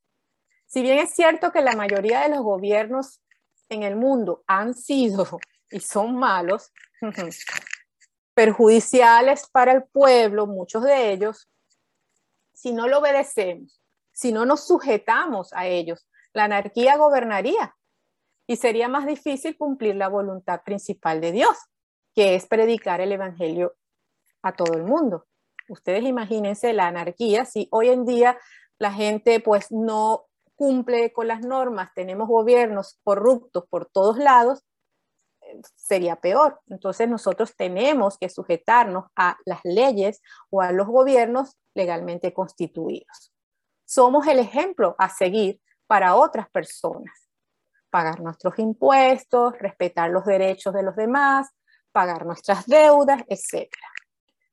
Si 0.65 0.81
bien 0.81 0.99
es 0.99 1.11
cierto 1.11 1.53
que 1.53 1.61
la 1.61 1.77
mayoría 1.77 2.19
de 2.19 2.29
los 2.29 2.41
gobiernos 2.41 3.21
en 3.69 3.83
el 3.83 3.95
mundo 3.95 4.43
han 4.47 4.73
sido 4.73 5.39
y 5.71 5.79
son 5.79 6.17
malos, 6.17 6.73
perjudiciales 8.33 9.47
para 9.49 9.71
el 9.71 9.85
pueblo, 9.85 10.45
muchos 10.45 10.83
de 10.83 11.13
ellos, 11.13 11.49
si 12.55 12.73
no 12.73 12.87
lo 12.87 12.99
obedecemos, 12.99 13.81
si 14.11 14.31
no 14.31 14.45
nos 14.45 14.65
sujetamos 14.65 15.51
a 15.53 15.67
ellos, 15.67 16.07
la 16.33 16.45
anarquía 16.45 16.97
gobernaría 16.97 17.75
y 18.47 18.57
sería 18.57 18.87
más 18.87 19.05
difícil 19.05 19.57
cumplir 19.57 19.95
la 19.95 20.07
voluntad 20.07 20.61
principal 20.63 21.21
de 21.21 21.31
Dios, 21.31 21.57
que 22.13 22.35
es 22.35 22.47
predicar 22.47 23.01
el 23.01 23.11
Evangelio 23.11 23.75
a 24.41 24.53
todo 24.53 24.73
el 24.73 24.83
mundo. 24.83 25.25
Ustedes 25.67 26.03
imagínense 26.03 26.73
la 26.73 26.87
anarquía, 26.87 27.45
si 27.45 27.67
hoy 27.71 27.89
en 27.89 28.05
día 28.05 28.37
la 28.77 28.91
gente 28.91 29.39
pues 29.39 29.71
no 29.71 30.25
cumple 30.55 31.11
con 31.11 31.27
las 31.27 31.41
normas, 31.41 31.91
tenemos 31.95 32.27
gobiernos 32.27 32.99
corruptos 33.03 33.65
por 33.69 33.87
todos 33.87 34.17
lados, 34.17 34.63
sería 35.75 36.15
peor. 36.17 36.61
Entonces 36.67 37.09
nosotros 37.09 37.55
tenemos 37.55 38.17
que 38.17 38.29
sujetarnos 38.29 39.05
a 39.15 39.37
las 39.45 39.59
leyes 39.63 40.21
o 40.49 40.61
a 40.61 40.71
los 40.71 40.87
gobiernos 40.87 41.57
legalmente 41.75 42.33
constituidos. 42.33 43.31
Somos 43.85 44.25
el 44.25 44.39
ejemplo 44.39 44.95
a 44.97 45.09
seguir 45.09 45.61
para 45.85 46.15
otras 46.15 46.49
personas. 46.49 47.29
Pagar 47.91 48.21
nuestros 48.21 48.57
impuestos, 48.57 49.57
respetar 49.59 50.09
los 50.09 50.25
derechos 50.25 50.73
de 50.73 50.83
los 50.83 50.95
demás, 50.95 51.49
pagar 51.91 52.25
nuestras 52.25 52.65
deudas, 52.65 53.21
etc. 53.27 53.69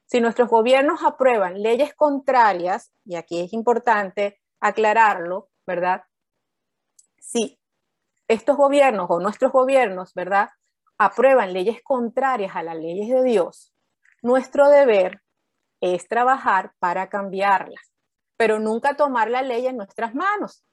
Si 0.04 0.20
nuestros 0.20 0.48
gobiernos 0.48 1.02
aprueban 1.02 1.62
leyes 1.62 1.94
contrarias, 1.94 2.92
y 3.04 3.16
aquí 3.16 3.40
es 3.40 3.52
importante 3.52 4.40
aclararlo, 4.60 5.48
¿verdad? 5.66 6.02
Si 7.18 7.58
estos 8.28 8.56
gobiernos 8.56 9.06
o 9.08 9.20
nuestros 9.20 9.50
gobiernos, 9.52 10.12
¿verdad? 10.14 10.50
Aprueban 10.98 11.52
leyes 11.52 11.82
contrarias 11.82 12.54
a 12.54 12.62
las 12.62 12.76
leyes 12.76 13.08
de 13.08 13.22
Dios, 13.24 13.74
nuestro 14.22 14.68
deber 14.68 15.22
es 15.82 16.06
trabajar 16.06 16.72
para 16.78 17.08
cambiarlas, 17.08 17.92
pero 18.36 18.60
nunca 18.60 18.94
tomar 18.94 19.28
la 19.28 19.42
ley 19.42 19.66
en 19.66 19.76
nuestras 19.76 20.14
manos, 20.14 20.64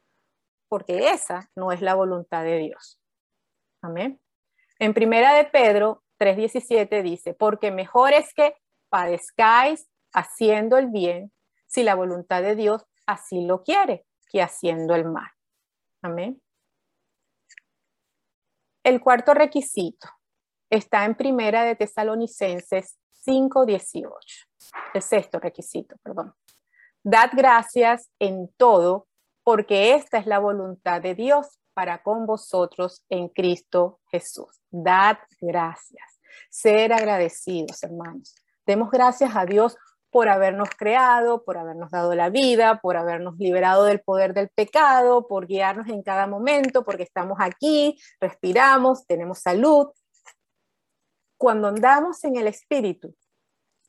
porque 0.69 1.09
esa 1.09 1.49
no 1.55 1.71
es 1.71 1.81
la 1.81 1.95
voluntad 1.95 2.43
de 2.43 2.59
Dios. 2.59 3.01
Amén. 3.81 4.21
En 4.77 4.93
primera 4.93 5.33
de 5.33 5.45
Pedro 5.45 6.03
3.17 6.19 7.01
dice, 7.01 7.33
porque 7.33 7.71
mejor 7.71 8.13
es 8.13 8.33
que 8.35 8.55
padezcáis 8.89 9.89
haciendo 10.13 10.77
el 10.77 10.87
bien, 10.87 11.33
si 11.65 11.83
la 11.83 11.95
voluntad 11.95 12.43
de 12.43 12.55
Dios 12.55 12.85
así 13.07 13.45
lo 13.45 13.63
quiere, 13.63 14.05
que 14.31 14.43
haciendo 14.43 14.93
el 14.93 15.05
mal. 15.05 15.31
Amén. 16.03 16.39
El 18.83 19.01
cuarto 19.01 19.33
requisito 19.33 20.07
está 20.69 21.05
en 21.05 21.15
primera 21.15 21.63
de 21.63 21.75
Tesalonicenses 21.75 22.97
5.18. 23.25 24.19
El 24.93 25.01
sexto 25.01 25.39
requisito, 25.39 25.95
perdón. 26.03 26.33
Dad 27.03 27.29
gracias 27.33 28.09
en 28.19 28.49
todo, 28.57 29.07
porque 29.43 29.95
esta 29.95 30.17
es 30.17 30.25
la 30.25 30.39
voluntad 30.39 31.01
de 31.01 31.15
Dios 31.15 31.59
para 31.73 32.03
con 32.03 32.25
vosotros 32.25 33.05
en 33.09 33.29
Cristo 33.29 33.99
Jesús. 34.11 34.61
Dad 34.69 35.17
gracias. 35.39 36.19
Ser 36.49 36.93
agradecidos, 36.93 37.81
hermanos. 37.83 38.35
Demos 38.65 38.91
gracias 38.91 39.35
a 39.35 39.45
Dios 39.45 39.77
por 40.11 40.27
habernos 40.27 40.69
creado, 40.77 41.43
por 41.43 41.57
habernos 41.57 41.91
dado 41.91 42.15
la 42.15 42.29
vida, 42.29 42.79
por 42.81 42.97
habernos 42.97 43.37
liberado 43.37 43.85
del 43.85 44.01
poder 44.01 44.33
del 44.33 44.49
pecado, 44.49 45.27
por 45.27 45.47
guiarnos 45.47 45.87
en 45.87 46.01
cada 46.01 46.27
momento, 46.27 46.83
porque 46.83 47.03
estamos 47.03 47.37
aquí, 47.39 47.97
respiramos, 48.19 49.05
tenemos 49.05 49.39
salud. 49.39 49.87
Cuando 51.39 51.69
andamos 51.69 52.21
en 52.25 52.35
el 52.35 52.47
Espíritu, 52.47 53.15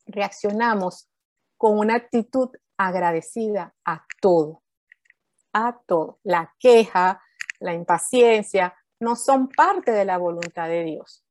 reaccionamos 0.07 1.11
con 1.57 1.81
una 1.81 1.97
actitud 1.97 2.49
agradecida 2.77 3.75
a 3.85 4.07
todo, 4.21 4.63
a 5.53 5.77
todo. 5.85 6.21
La 6.23 6.55
queja, 6.61 7.21
la 7.59 7.75
impaciencia, 7.75 8.77
no 9.01 9.17
son 9.17 9.49
parte 9.49 9.91
de 9.91 10.05
la 10.05 10.17
voluntad 10.17 10.69
de 10.69 10.85
Dios. 10.85 11.27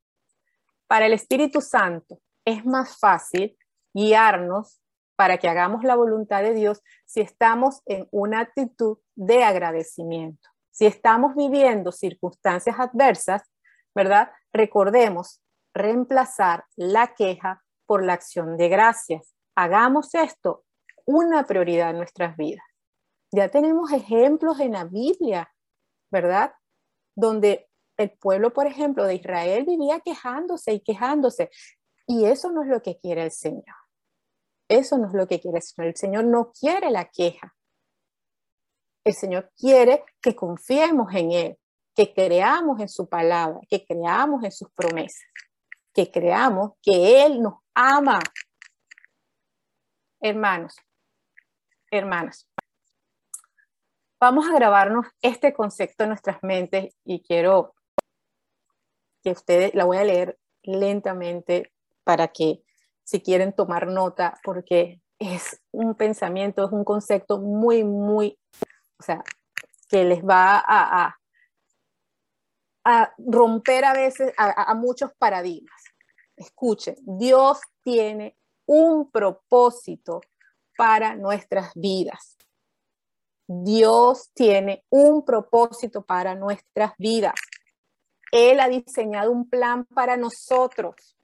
Para 0.87 1.05
el 1.05 1.13
Espíritu 1.13 1.61
Santo 1.61 2.19
es 2.43 2.65
más 2.65 2.99
fácil 2.99 3.57
guiarnos 3.93 4.81
para 5.15 5.37
que 5.37 5.47
hagamos 5.47 5.85
la 5.85 5.95
voluntad 5.95 6.43
de 6.43 6.53
Dios 6.53 6.81
si 7.05 7.21
estamos 7.21 7.81
en 7.85 8.09
una 8.11 8.41
actitud 8.41 8.97
de 9.15 9.45
agradecimiento. 9.45 10.49
Si 10.69 10.85
estamos 10.85 11.33
viviendo 11.37 11.93
circunstancias 11.93 12.75
adversas, 12.77 13.43
¿verdad? 13.95 14.29
Recordemos 14.51 15.41
reemplazar 15.79 16.65
la 16.75 17.13
queja 17.15 17.63
por 17.85 18.05
la 18.05 18.13
acción 18.13 18.57
de 18.57 18.69
gracias. 18.69 19.33
Hagamos 19.55 20.13
esto 20.13 20.63
una 21.05 21.45
prioridad 21.45 21.89
en 21.89 21.97
nuestras 21.97 22.37
vidas. 22.37 22.63
Ya 23.31 23.49
tenemos 23.49 23.91
ejemplos 23.91 24.59
en 24.59 24.73
la 24.73 24.85
Biblia 24.85 25.51
¿verdad? 26.11 26.53
Donde 27.15 27.69
el 27.97 28.11
pueblo, 28.11 28.53
por 28.53 28.67
ejemplo, 28.67 29.03
de 29.05 29.15
Israel 29.15 29.65
vivía 29.65 29.99
quejándose 29.99 30.73
y 30.73 30.79
quejándose. 30.81 31.49
Y 32.07 32.25
eso 32.25 32.51
no 32.51 32.63
es 32.63 32.69
lo 32.69 32.81
que 32.81 32.97
quiere 32.97 33.23
el 33.23 33.31
Señor. 33.31 33.75
Eso 34.67 34.97
no 34.97 35.07
es 35.07 35.13
lo 35.13 35.27
que 35.27 35.39
quiere 35.39 35.57
el 35.57 35.63
Señor. 35.63 35.87
El 35.87 35.95
Señor 35.95 36.23
no 36.25 36.51
quiere 36.51 36.91
la 36.91 37.05
queja. 37.05 37.55
El 39.03 39.13
Señor 39.13 39.51
quiere 39.57 40.03
que 40.21 40.35
confiemos 40.35 41.13
en 41.13 41.31
Él, 41.31 41.59
que 41.95 42.13
creamos 42.13 42.79
en 42.79 42.89
su 42.89 43.07
palabra, 43.07 43.59
que 43.67 43.85
creamos 43.85 44.43
en 44.43 44.51
sus 44.51 44.69
promesas, 44.71 45.25
que 45.93 46.11
creamos 46.11 46.73
que 46.81 47.25
Él 47.25 47.41
nos 47.41 47.55
ama. 47.73 48.19
Hermanos, 50.21 50.75
hermanas, 51.91 52.47
vamos 54.19 54.47
a 54.49 54.53
grabarnos 54.53 55.07
este 55.21 55.53
concepto 55.53 56.03
en 56.03 56.09
nuestras 56.09 56.43
mentes 56.43 56.95
y 57.05 57.21
quiero 57.23 57.73
que 59.23 59.31
ustedes 59.31 59.73
la 59.73 59.85
voy 59.85 59.97
a 59.97 60.03
leer 60.03 60.37
lentamente 60.63 61.71
para 62.03 62.27
que 62.29 62.63
si 63.03 63.21
quieren 63.21 63.53
tomar 63.53 63.87
nota, 63.87 64.39
porque 64.43 65.01
es 65.19 65.61
un 65.71 65.95
pensamiento, 65.95 66.65
es 66.65 66.71
un 66.71 66.83
concepto 66.83 67.39
muy, 67.39 67.83
muy, 67.83 68.39
o 68.99 69.03
sea, 69.03 69.23
que 69.89 70.03
les 70.03 70.23
va 70.23 70.57
a, 70.57 71.05
a 71.05 71.18
romper 73.17 73.85
a 73.85 73.93
veces 73.93 74.33
a, 74.37 74.73
muchos 74.75 75.11
paradigmas. 75.17 75.81
Escuchen, 76.35 76.95
Dios 77.01 77.59
tiene 77.83 78.37
un 78.65 79.09
propósito 79.11 80.21
para 80.77 81.15
nuestras 81.15 81.71
vidas. 81.75 82.37
Dios 83.47 84.29
tiene 84.33 84.85
un 84.89 85.25
propósito 85.25 86.03
para 86.03 86.35
nuestras 86.35 86.93
vidas. 86.97 87.33
Él 88.31 88.59
ha 88.59 88.69
diseñado 88.69 89.31
un 89.31 89.49
plan 89.49 89.85
para 89.85 90.17
nosotros. 90.17 91.17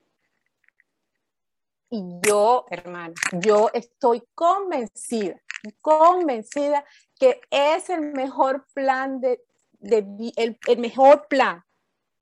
Y 1.90 2.02
yo, 2.26 2.66
hermana, 2.70 3.14
yo 3.32 3.70
estoy 3.74 4.24
convencida, 4.34 5.40
convencida 5.82 6.84
que 7.18 7.40
es 7.52 7.90
el 7.90 8.02
mejor 8.12 8.66
plan 8.74 9.22
de, 9.22 9.42
el, 9.86 10.80
mejor 10.80 11.28
plan, 11.28 11.64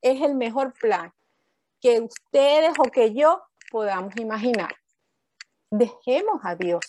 es 0.01 0.21
el 0.21 0.35
mejor 0.35 0.73
plan 0.73 1.13
que 1.81 1.99
ustedes 2.01 2.73
o 2.77 2.83
que 2.83 3.13
yo 3.13 3.41
podamos 3.71 4.13
imaginar. 4.17 4.73
Dejemos 5.69 6.41
a 6.43 6.55
Dios, 6.55 6.81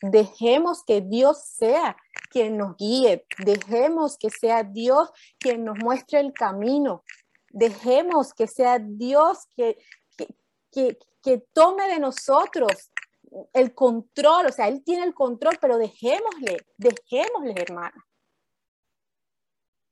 dejemos 0.00 0.84
que 0.84 1.00
Dios 1.00 1.42
sea 1.44 1.96
quien 2.30 2.56
nos 2.56 2.76
guíe, 2.76 3.26
dejemos 3.38 4.16
que 4.16 4.30
sea 4.30 4.62
Dios 4.62 5.10
quien 5.38 5.64
nos 5.64 5.76
muestre 5.78 6.20
el 6.20 6.32
camino, 6.32 7.04
dejemos 7.50 8.32
que 8.32 8.46
sea 8.46 8.78
Dios 8.78 9.46
que, 9.56 9.78
que, 10.70 10.98
que, 11.22 11.38
tome 11.52 11.88
de 11.88 11.98
nosotros 11.98 12.90
el 13.52 13.74
control, 13.74 14.46
o 14.46 14.52
sea, 14.52 14.68
Él 14.68 14.82
tiene 14.84 15.04
el 15.04 15.14
control, 15.14 15.58
pero 15.60 15.76
dejémosle, 15.78 16.58
dejémosle, 16.76 17.54
hermana. 17.56 18.06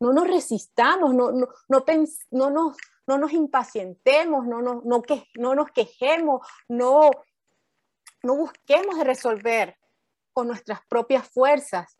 No 0.00 0.12
nos 0.12 0.26
resistamos, 0.26 1.14
no, 1.14 1.30
no, 1.30 1.48
no, 1.68 1.84
no, 2.30 2.50
nos, 2.50 2.76
no 3.06 3.18
nos 3.18 3.32
impacientemos, 3.32 4.46
no, 4.46 4.62
no, 4.62 4.82
no, 4.84 5.02
que, 5.02 5.26
no 5.34 5.54
nos 5.54 5.70
quejemos, 5.70 6.46
no, 6.68 7.10
no 8.22 8.36
busquemos 8.36 8.98
resolver 9.04 9.76
con 10.32 10.48
nuestras 10.48 10.80
propias 10.88 11.28
fuerzas, 11.28 11.98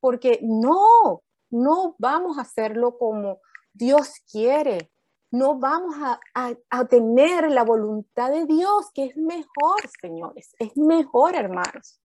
porque 0.00 0.40
no, 0.42 1.22
no 1.50 1.94
vamos 1.98 2.38
a 2.38 2.42
hacerlo 2.42 2.98
como 2.98 3.40
Dios 3.72 4.14
quiere. 4.30 4.90
No 5.30 5.58
vamos 5.58 5.94
a, 5.98 6.20
a, 6.68 6.84
tener 6.84 7.50
la 7.50 7.64
voluntad 7.64 8.30
de 8.30 8.44
Dios, 8.44 8.90
que 8.92 9.06
es 9.06 9.16
mejor, 9.16 9.80
señores, 10.00 10.54
es 10.58 10.76
mejor, 10.76 11.34
hermanos. 11.34 12.02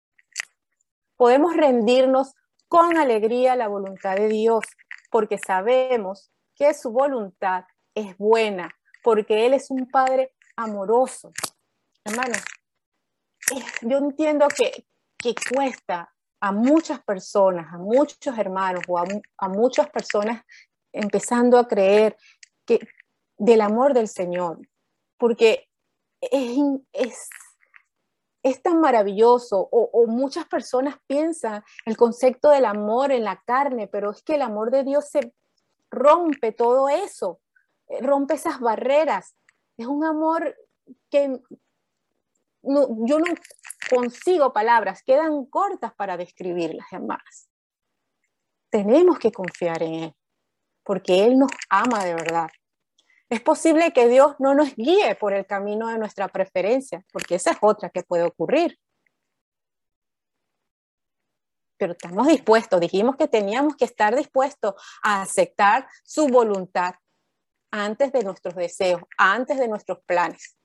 Podemos 1.17 1.55
rendirnos 1.55 2.35
con 2.67 2.97
alegría 2.97 3.53
a 3.53 3.57
la 3.57 3.69
voluntad 3.69 4.17
de 4.17 4.29
Dios, 4.29 4.65
porque 5.11 5.39
sabemos 5.39 6.31
que 6.55 6.73
su 6.75 6.91
voluntad 6.91 7.65
es 7.95 8.17
buena, 8.17 8.71
porque 9.03 9.47
Él 9.47 9.55
es 9.55 9.71
un 9.71 9.91
Padre 9.91 10.35
amoroso. 10.57 11.33
Hermanos, 12.05 12.43
yo 13.83 13.99
entiendo 13.99 14.47
que, 14.49 14.87
que 15.19 15.35
cuesta 15.53 16.13
a 16.41 16.53
muchas 16.53 17.03
personas, 17.03 17.73
a 17.73 17.79
muchos 17.79 18.39
hermanos 18.39 18.83
o 18.89 18.99
a, 18.99 19.49
muchas 19.49 19.91
personas 19.91 20.43
empezando 20.93 21.59
a 21.59 21.69
creer 21.69 22.17
que 22.65 22.81
del 23.37 23.61
amor 23.61 23.95
del 23.95 24.09
Señor, 24.09 24.59
porque 25.19 25.69
es, 26.21 26.59
es, 26.93 27.29
tan 28.63 28.81
maravilloso 28.81 29.69
o, 29.71 30.07
muchas 30.07 30.47
personas 30.47 30.97
piensan 31.07 31.63
el 31.85 31.97
concepto 31.97 32.51
del 32.51 32.65
amor 32.65 33.13
en 33.13 33.25
la 33.25 33.43
carne, 33.45 33.87
pero 33.87 34.11
es 34.11 34.23
que 34.23 34.35
el 34.35 34.43
amor 34.43 34.71
de 34.71 34.85
Dios 34.85 35.09
se 35.09 35.35
rompe 35.91 36.53
todo 36.53 36.89
eso, 36.89 37.41
rompe 38.01 38.35
esas 38.35 38.61
barreras. 38.61 39.37
Es 39.77 39.87
un 39.87 40.05
amor 40.05 40.57
que 41.11 41.41
yo 42.63 43.19
no 43.19 43.35
consigo 43.91 44.53
palabras, 44.53 45.03
quedan 45.03 45.45
cortas 45.47 45.95
para 45.95 46.17
describirlas, 46.17 46.87
hermanas. 46.93 47.49
Tenemos 48.71 49.19
que 49.19 49.33
confiar 49.33 49.83
en 49.83 49.95
Él, 49.95 50.15
porque 50.85 51.25
Él 51.25 51.39
nos 51.39 51.51
ama 51.69 52.05
de 52.05 52.15
verdad. 52.15 52.49
Es 53.31 53.41
posible 53.41 53.93
que 53.93 54.09
Dios 54.09 54.35
no 54.39 54.55
nos 54.55 54.75
guíe 54.75 55.15
por 55.15 55.33
el 55.33 55.47
camino 55.47 55.89
de 55.89 55.99
nuestra 55.99 56.29
preferencia, 56.29 57.05
porque 57.13 57.37
esa 57.37 57.53
es 57.53 57.59
otra 57.61 57.89
que 57.89 58.03
puede 58.03 58.25
ocurrir. 58.25 58.79
Pero 61.79 61.93
estamos 61.93 62.27
dispuestos, 62.27 62.81
dijimos 62.81 63.17
que 63.17 63.29
teníamos 63.29 63.77
que 63.77 63.87
estar 63.87 64.15
dispuestos 64.15 64.75
a 65.03 65.23
aceptar 65.23 65.89
su 66.05 66.27
voluntad 66.27 66.95
antes 67.71 68.13
de 68.13 68.23
nuestros 68.25 68.55
deseos, 68.55 69.01
antes 69.17 69.59
de 69.59 69.69
nuestros 69.69 70.01
planes 70.05 70.57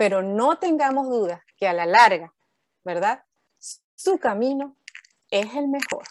pero 0.00 0.22
no 0.22 0.58
tengamos 0.58 1.10
dudas 1.10 1.42
que 1.58 1.68
a 1.68 1.74
la 1.74 1.84
larga, 1.84 2.32
¿verdad? 2.82 3.22
Su 3.94 4.18
camino 4.18 4.78
es 5.28 5.54
el 5.54 5.68
mejor. 5.68 6.04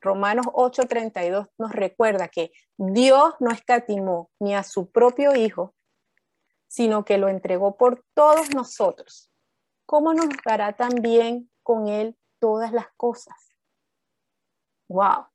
Romanos 0.00 0.46
8:32 0.52 1.48
nos 1.58 1.72
recuerda 1.72 2.28
que 2.28 2.52
Dios 2.78 3.34
no 3.38 3.50
escatimó 3.50 4.30
ni 4.38 4.54
a 4.54 4.62
su 4.62 4.90
propio 4.90 5.34
Hijo, 5.36 5.74
sino 6.68 7.04
que 7.04 7.18
lo 7.18 7.28
entregó 7.28 7.76
por 7.76 8.04
todos 8.14 8.50
nosotros. 8.54 9.30
¿Cómo 9.84 10.14
nos 10.14 10.28
dará 10.44 10.72
también 10.74 11.50
con 11.62 11.88
Él 11.88 12.16
todas 12.38 12.72
las 12.72 12.86
cosas? 12.96 13.36
¡Wow! 14.88 15.26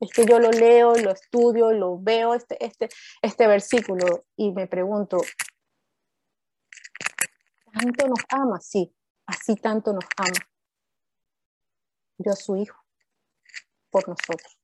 Es 0.00 0.10
que 0.12 0.24
yo 0.24 0.38
lo 0.38 0.50
leo, 0.50 0.94
lo 0.96 1.10
estudio, 1.10 1.72
lo 1.72 1.98
veo, 1.98 2.34
este, 2.34 2.64
este, 2.64 2.88
este 3.20 3.46
versículo, 3.46 4.24
y 4.36 4.52
me 4.52 4.66
pregunto, 4.66 5.18
tanto 7.72 8.08
nos 8.08 8.18
ama, 8.28 8.60
sí, 8.60 8.92
así 9.26 9.54
tanto 9.54 9.92
nos 9.92 10.04
ama. 10.16 10.48
Dio 12.18 12.32
a 12.32 12.36
su 12.36 12.56
Hijo 12.56 12.81
por 13.92 14.08
nosotros. 14.08 14.58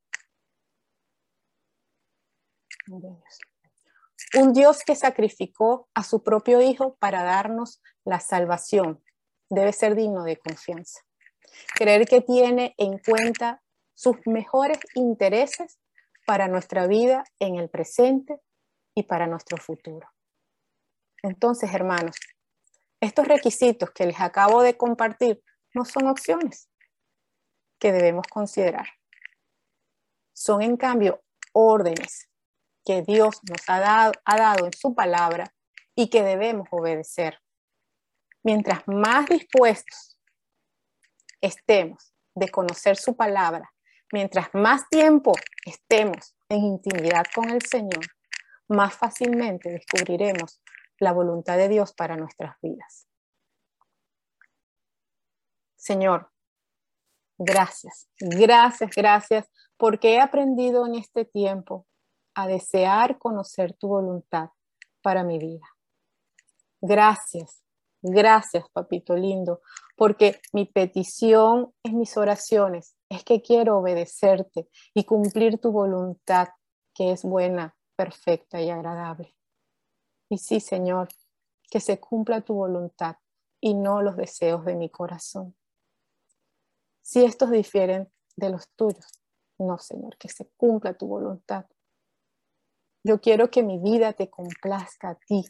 Un 4.34 4.52
Dios 4.52 4.82
que 4.84 4.96
sacrificó 4.96 5.88
a 5.94 6.02
su 6.02 6.24
propio 6.24 6.60
Hijo 6.60 6.96
para 6.96 7.22
darnos 7.22 7.80
la 8.04 8.18
salvación 8.18 9.02
debe 9.50 9.72
ser 9.72 9.94
digno 9.94 10.24
de 10.24 10.36
confianza. 10.38 11.00
Creer 11.74 12.06
que 12.06 12.20
tiene 12.20 12.74
en 12.76 12.98
cuenta 12.98 13.62
sus 13.94 14.16
mejores 14.26 14.78
intereses 14.94 15.78
para 16.26 16.48
nuestra 16.48 16.86
vida 16.86 17.24
en 17.38 17.56
el 17.56 17.70
presente 17.70 18.40
y 18.94 19.04
para 19.04 19.26
nuestro 19.26 19.56
futuro. 19.56 20.08
Entonces, 21.22 21.72
hermanos, 21.72 22.16
estos 23.00 23.26
requisitos 23.26 23.90
que 23.90 24.06
les 24.06 24.20
acabo 24.20 24.62
de 24.62 24.76
compartir 24.76 25.42
no 25.74 25.84
son 25.84 26.06
opciones 26.06 26.68
que 27.78 27.92
debemos 27.92 28.26
considerar. 28.26 28.97
Son 30.38 30.62
en 30.62 30.76
cambio 30.76 31.20
órdenes 31.52 32.30
que 32.84 33.02
Dios 33.02 33.40
nos 33.42 33.68
ha 33.68 33.80
dado, 33.80 34.12
ha 34.24 34.36
dado 34.36 34.66
en 34.66 34.72
su 34.72 34.94
palabra 34.94 35.52
y 35.96 36.10
que 36.10 36.22
debemos 36.22 36.68
obedecer. 36.70 37.40
Mientras 38.44 38.86
más 38.86 39.28
dispuestos 39.28 40.16
estemos 41.40 42.14
de 42.36 42.50
conocer 42.50 42.96
su 42.96 43.16
palabra, 43.16 43.74
mientras 44.12 44.48
más 44.52 44.88
tiempo 44.88 45.32
estemos 45.66 46.36
en 46.48 46.60
intimidad 46.60 47.24
con 47.34 47.50
el 47.50 47.62
Señor, 47.62 48.06
más 48.68 48.94
fácilmente 48.94 49.70
descubriremos 49.70 50.62
la 51.00 51.12
voluntad 51.12 51.56
de 51.56 51.68
Dios 51.68 51.92
para 51.94 52.16
nuestras 52.16 52.56
vidas. 52.62 53.08
Señor, 55.74 56.30
gracias, 57.38 58.08
gracias, 58.20 58.90
gracias, 58.94 59.50
porque 59.78 60.14
he 60.14 60.20
aprendido 60.20 60.84
en 60.84 60.96
este 60.96 61.24
tiempo 61.24 61.86
a 62.34 62.46
desear 62.46 63.18
conocer 63.18 63.72
tu 63.72 63.88
voluntad 63.88 64.50
para 65.00 65.24
mi 65.24 65.38
vida. 65.38 65.66
Gracias, 66.80 67.62
gracias, 68.02 68.68
papito 68.72 69.16
lindo, 69.16 69.62
porque 69.96 70.40
mi 70.52 70.66
petición 70.66 71.72
en 71.82 71.98
mis 71.98 72.16
oraciones 72.16 72.94
es 73.08 73.24
que 73.24 73.40
quiero 73.40 73.78
obedecerte 73.78 74.68
y 74.94 75.04
cumplir 75.04 75.58
tu 75.58 75.72
voluntad, 75.72 76.48
que 76.94 77.12
es 77.12 77.22
buena, 77.22 77.76
perfecta 77.96 78.60
y 78.60 78.70
agradable. 78.70 79.34
Y 80.28 80.38
sí, 80.38 80.60
Señor, 80.60 81.08
que 81.70 81.80
se 81.80 81.98
cumpla 81.98 82.42
tu 82.42 82.54
voluntad 82.54 83.16
y 83.60 83.74
no 83.74 84.02
los 84.02 84.16
deseos 84.16 84.64
de 84.64 84.76
mi 84.76 84.90
corazón. 84.90 85.56
Si 87.02 87.24
estos 87.24 87.50
difieren 87.50 88.12
de 88.36 88.50
los 88.50 88.68
tuyos, 88.76 89.17
no, 89.58 89.78
Señor, 89.78 90.16
que 90.16 90.28
se 90.28 90.46
cumpla 90.56 90.94
tu 90.94 91.06
voluntad. 91.06 91.66
Yo 93.04 93.20
quiero 93.20 93.50
que 93.50 93.62
mi 93.62 93.78
vida 93.78 94.12
te 94.12 94.28
complazca 94.28 95.10
a 95.10 95.14
ti, 95.14 95.46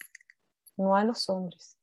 no 0.77 0.97
a 0.97 1.05
los 1.05 1.29
hombres. 1.29 1.77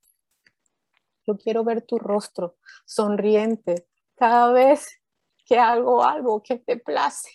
Yo 1.27 1.37
quiero 1.37 1.63
ver 1.63 1.81
tu 1.81 1.97
rostro 1.97 2.57
sonriente 2.85 3.87
cada 4.15 4.51
vez 4.51 5.01
que 5.45 5.57
hago 5.57 6.03
algo 6.03 6.41
que 6.41 6.57
te 6.57 6.77
place. 6.77 7.29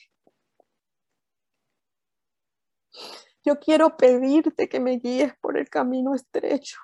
Yo 3.44 3.58
quiero 3.58 3.96
pedirte 3.96 4.68
que 4.68 4.80
me 4.80 4.98
guíes 4.98 5.34
por 5.40 5.56
el 5.56 5.68
camino 5.68 6.14
estrecho. 6.14 6.78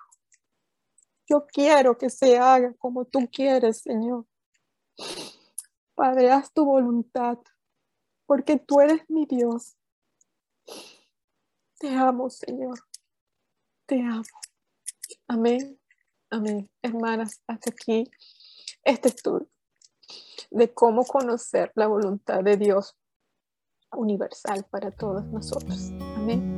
Yo 1.29 1.47
quiero 1.47 1.99
que 1.99 2.09
se 2.09 2.39
haga 2.39 2.73
como 2.75 3.05
tú 3.05 3.29
quieres, 3.31 3.83
Señor. 3.83 4.27
Padre, 5.95 6.31
haz 6.31 6.53
tu 6.53 6.65
voluntad, 6.65 7.39
porque 8.27 8.59
tú 8.59 8.81
eres 8.81 9.09
mi 9.09 9.27
Dios. 9.27 9.77
Te 11.79 11.91
amo, 11.95 12.31
Señor. 12.31 12.79
Te 13.87 14.01
amo. 14.01 14.25
Amén. 15.29 15.79
Amén. 16.31 16.69
Hermanas, 16.83 17.41
hasta 17.47 17.71
aquí 17.71 18.11
este 18.83 19.09
estudio 19.09 19.49
de 20.51 20.73
cómo 20.73 21.05
conocer 21.05 21.73
la 21.75 21.87
voluntad 21.87 22.43
de 22.43 22.57
Dios 22.57 22.97
universal 23.93 24.65
para 24.71 24.91
todos 24.91 25.25
nosotros. 25.27 25.91
Amén. 26.17 26.56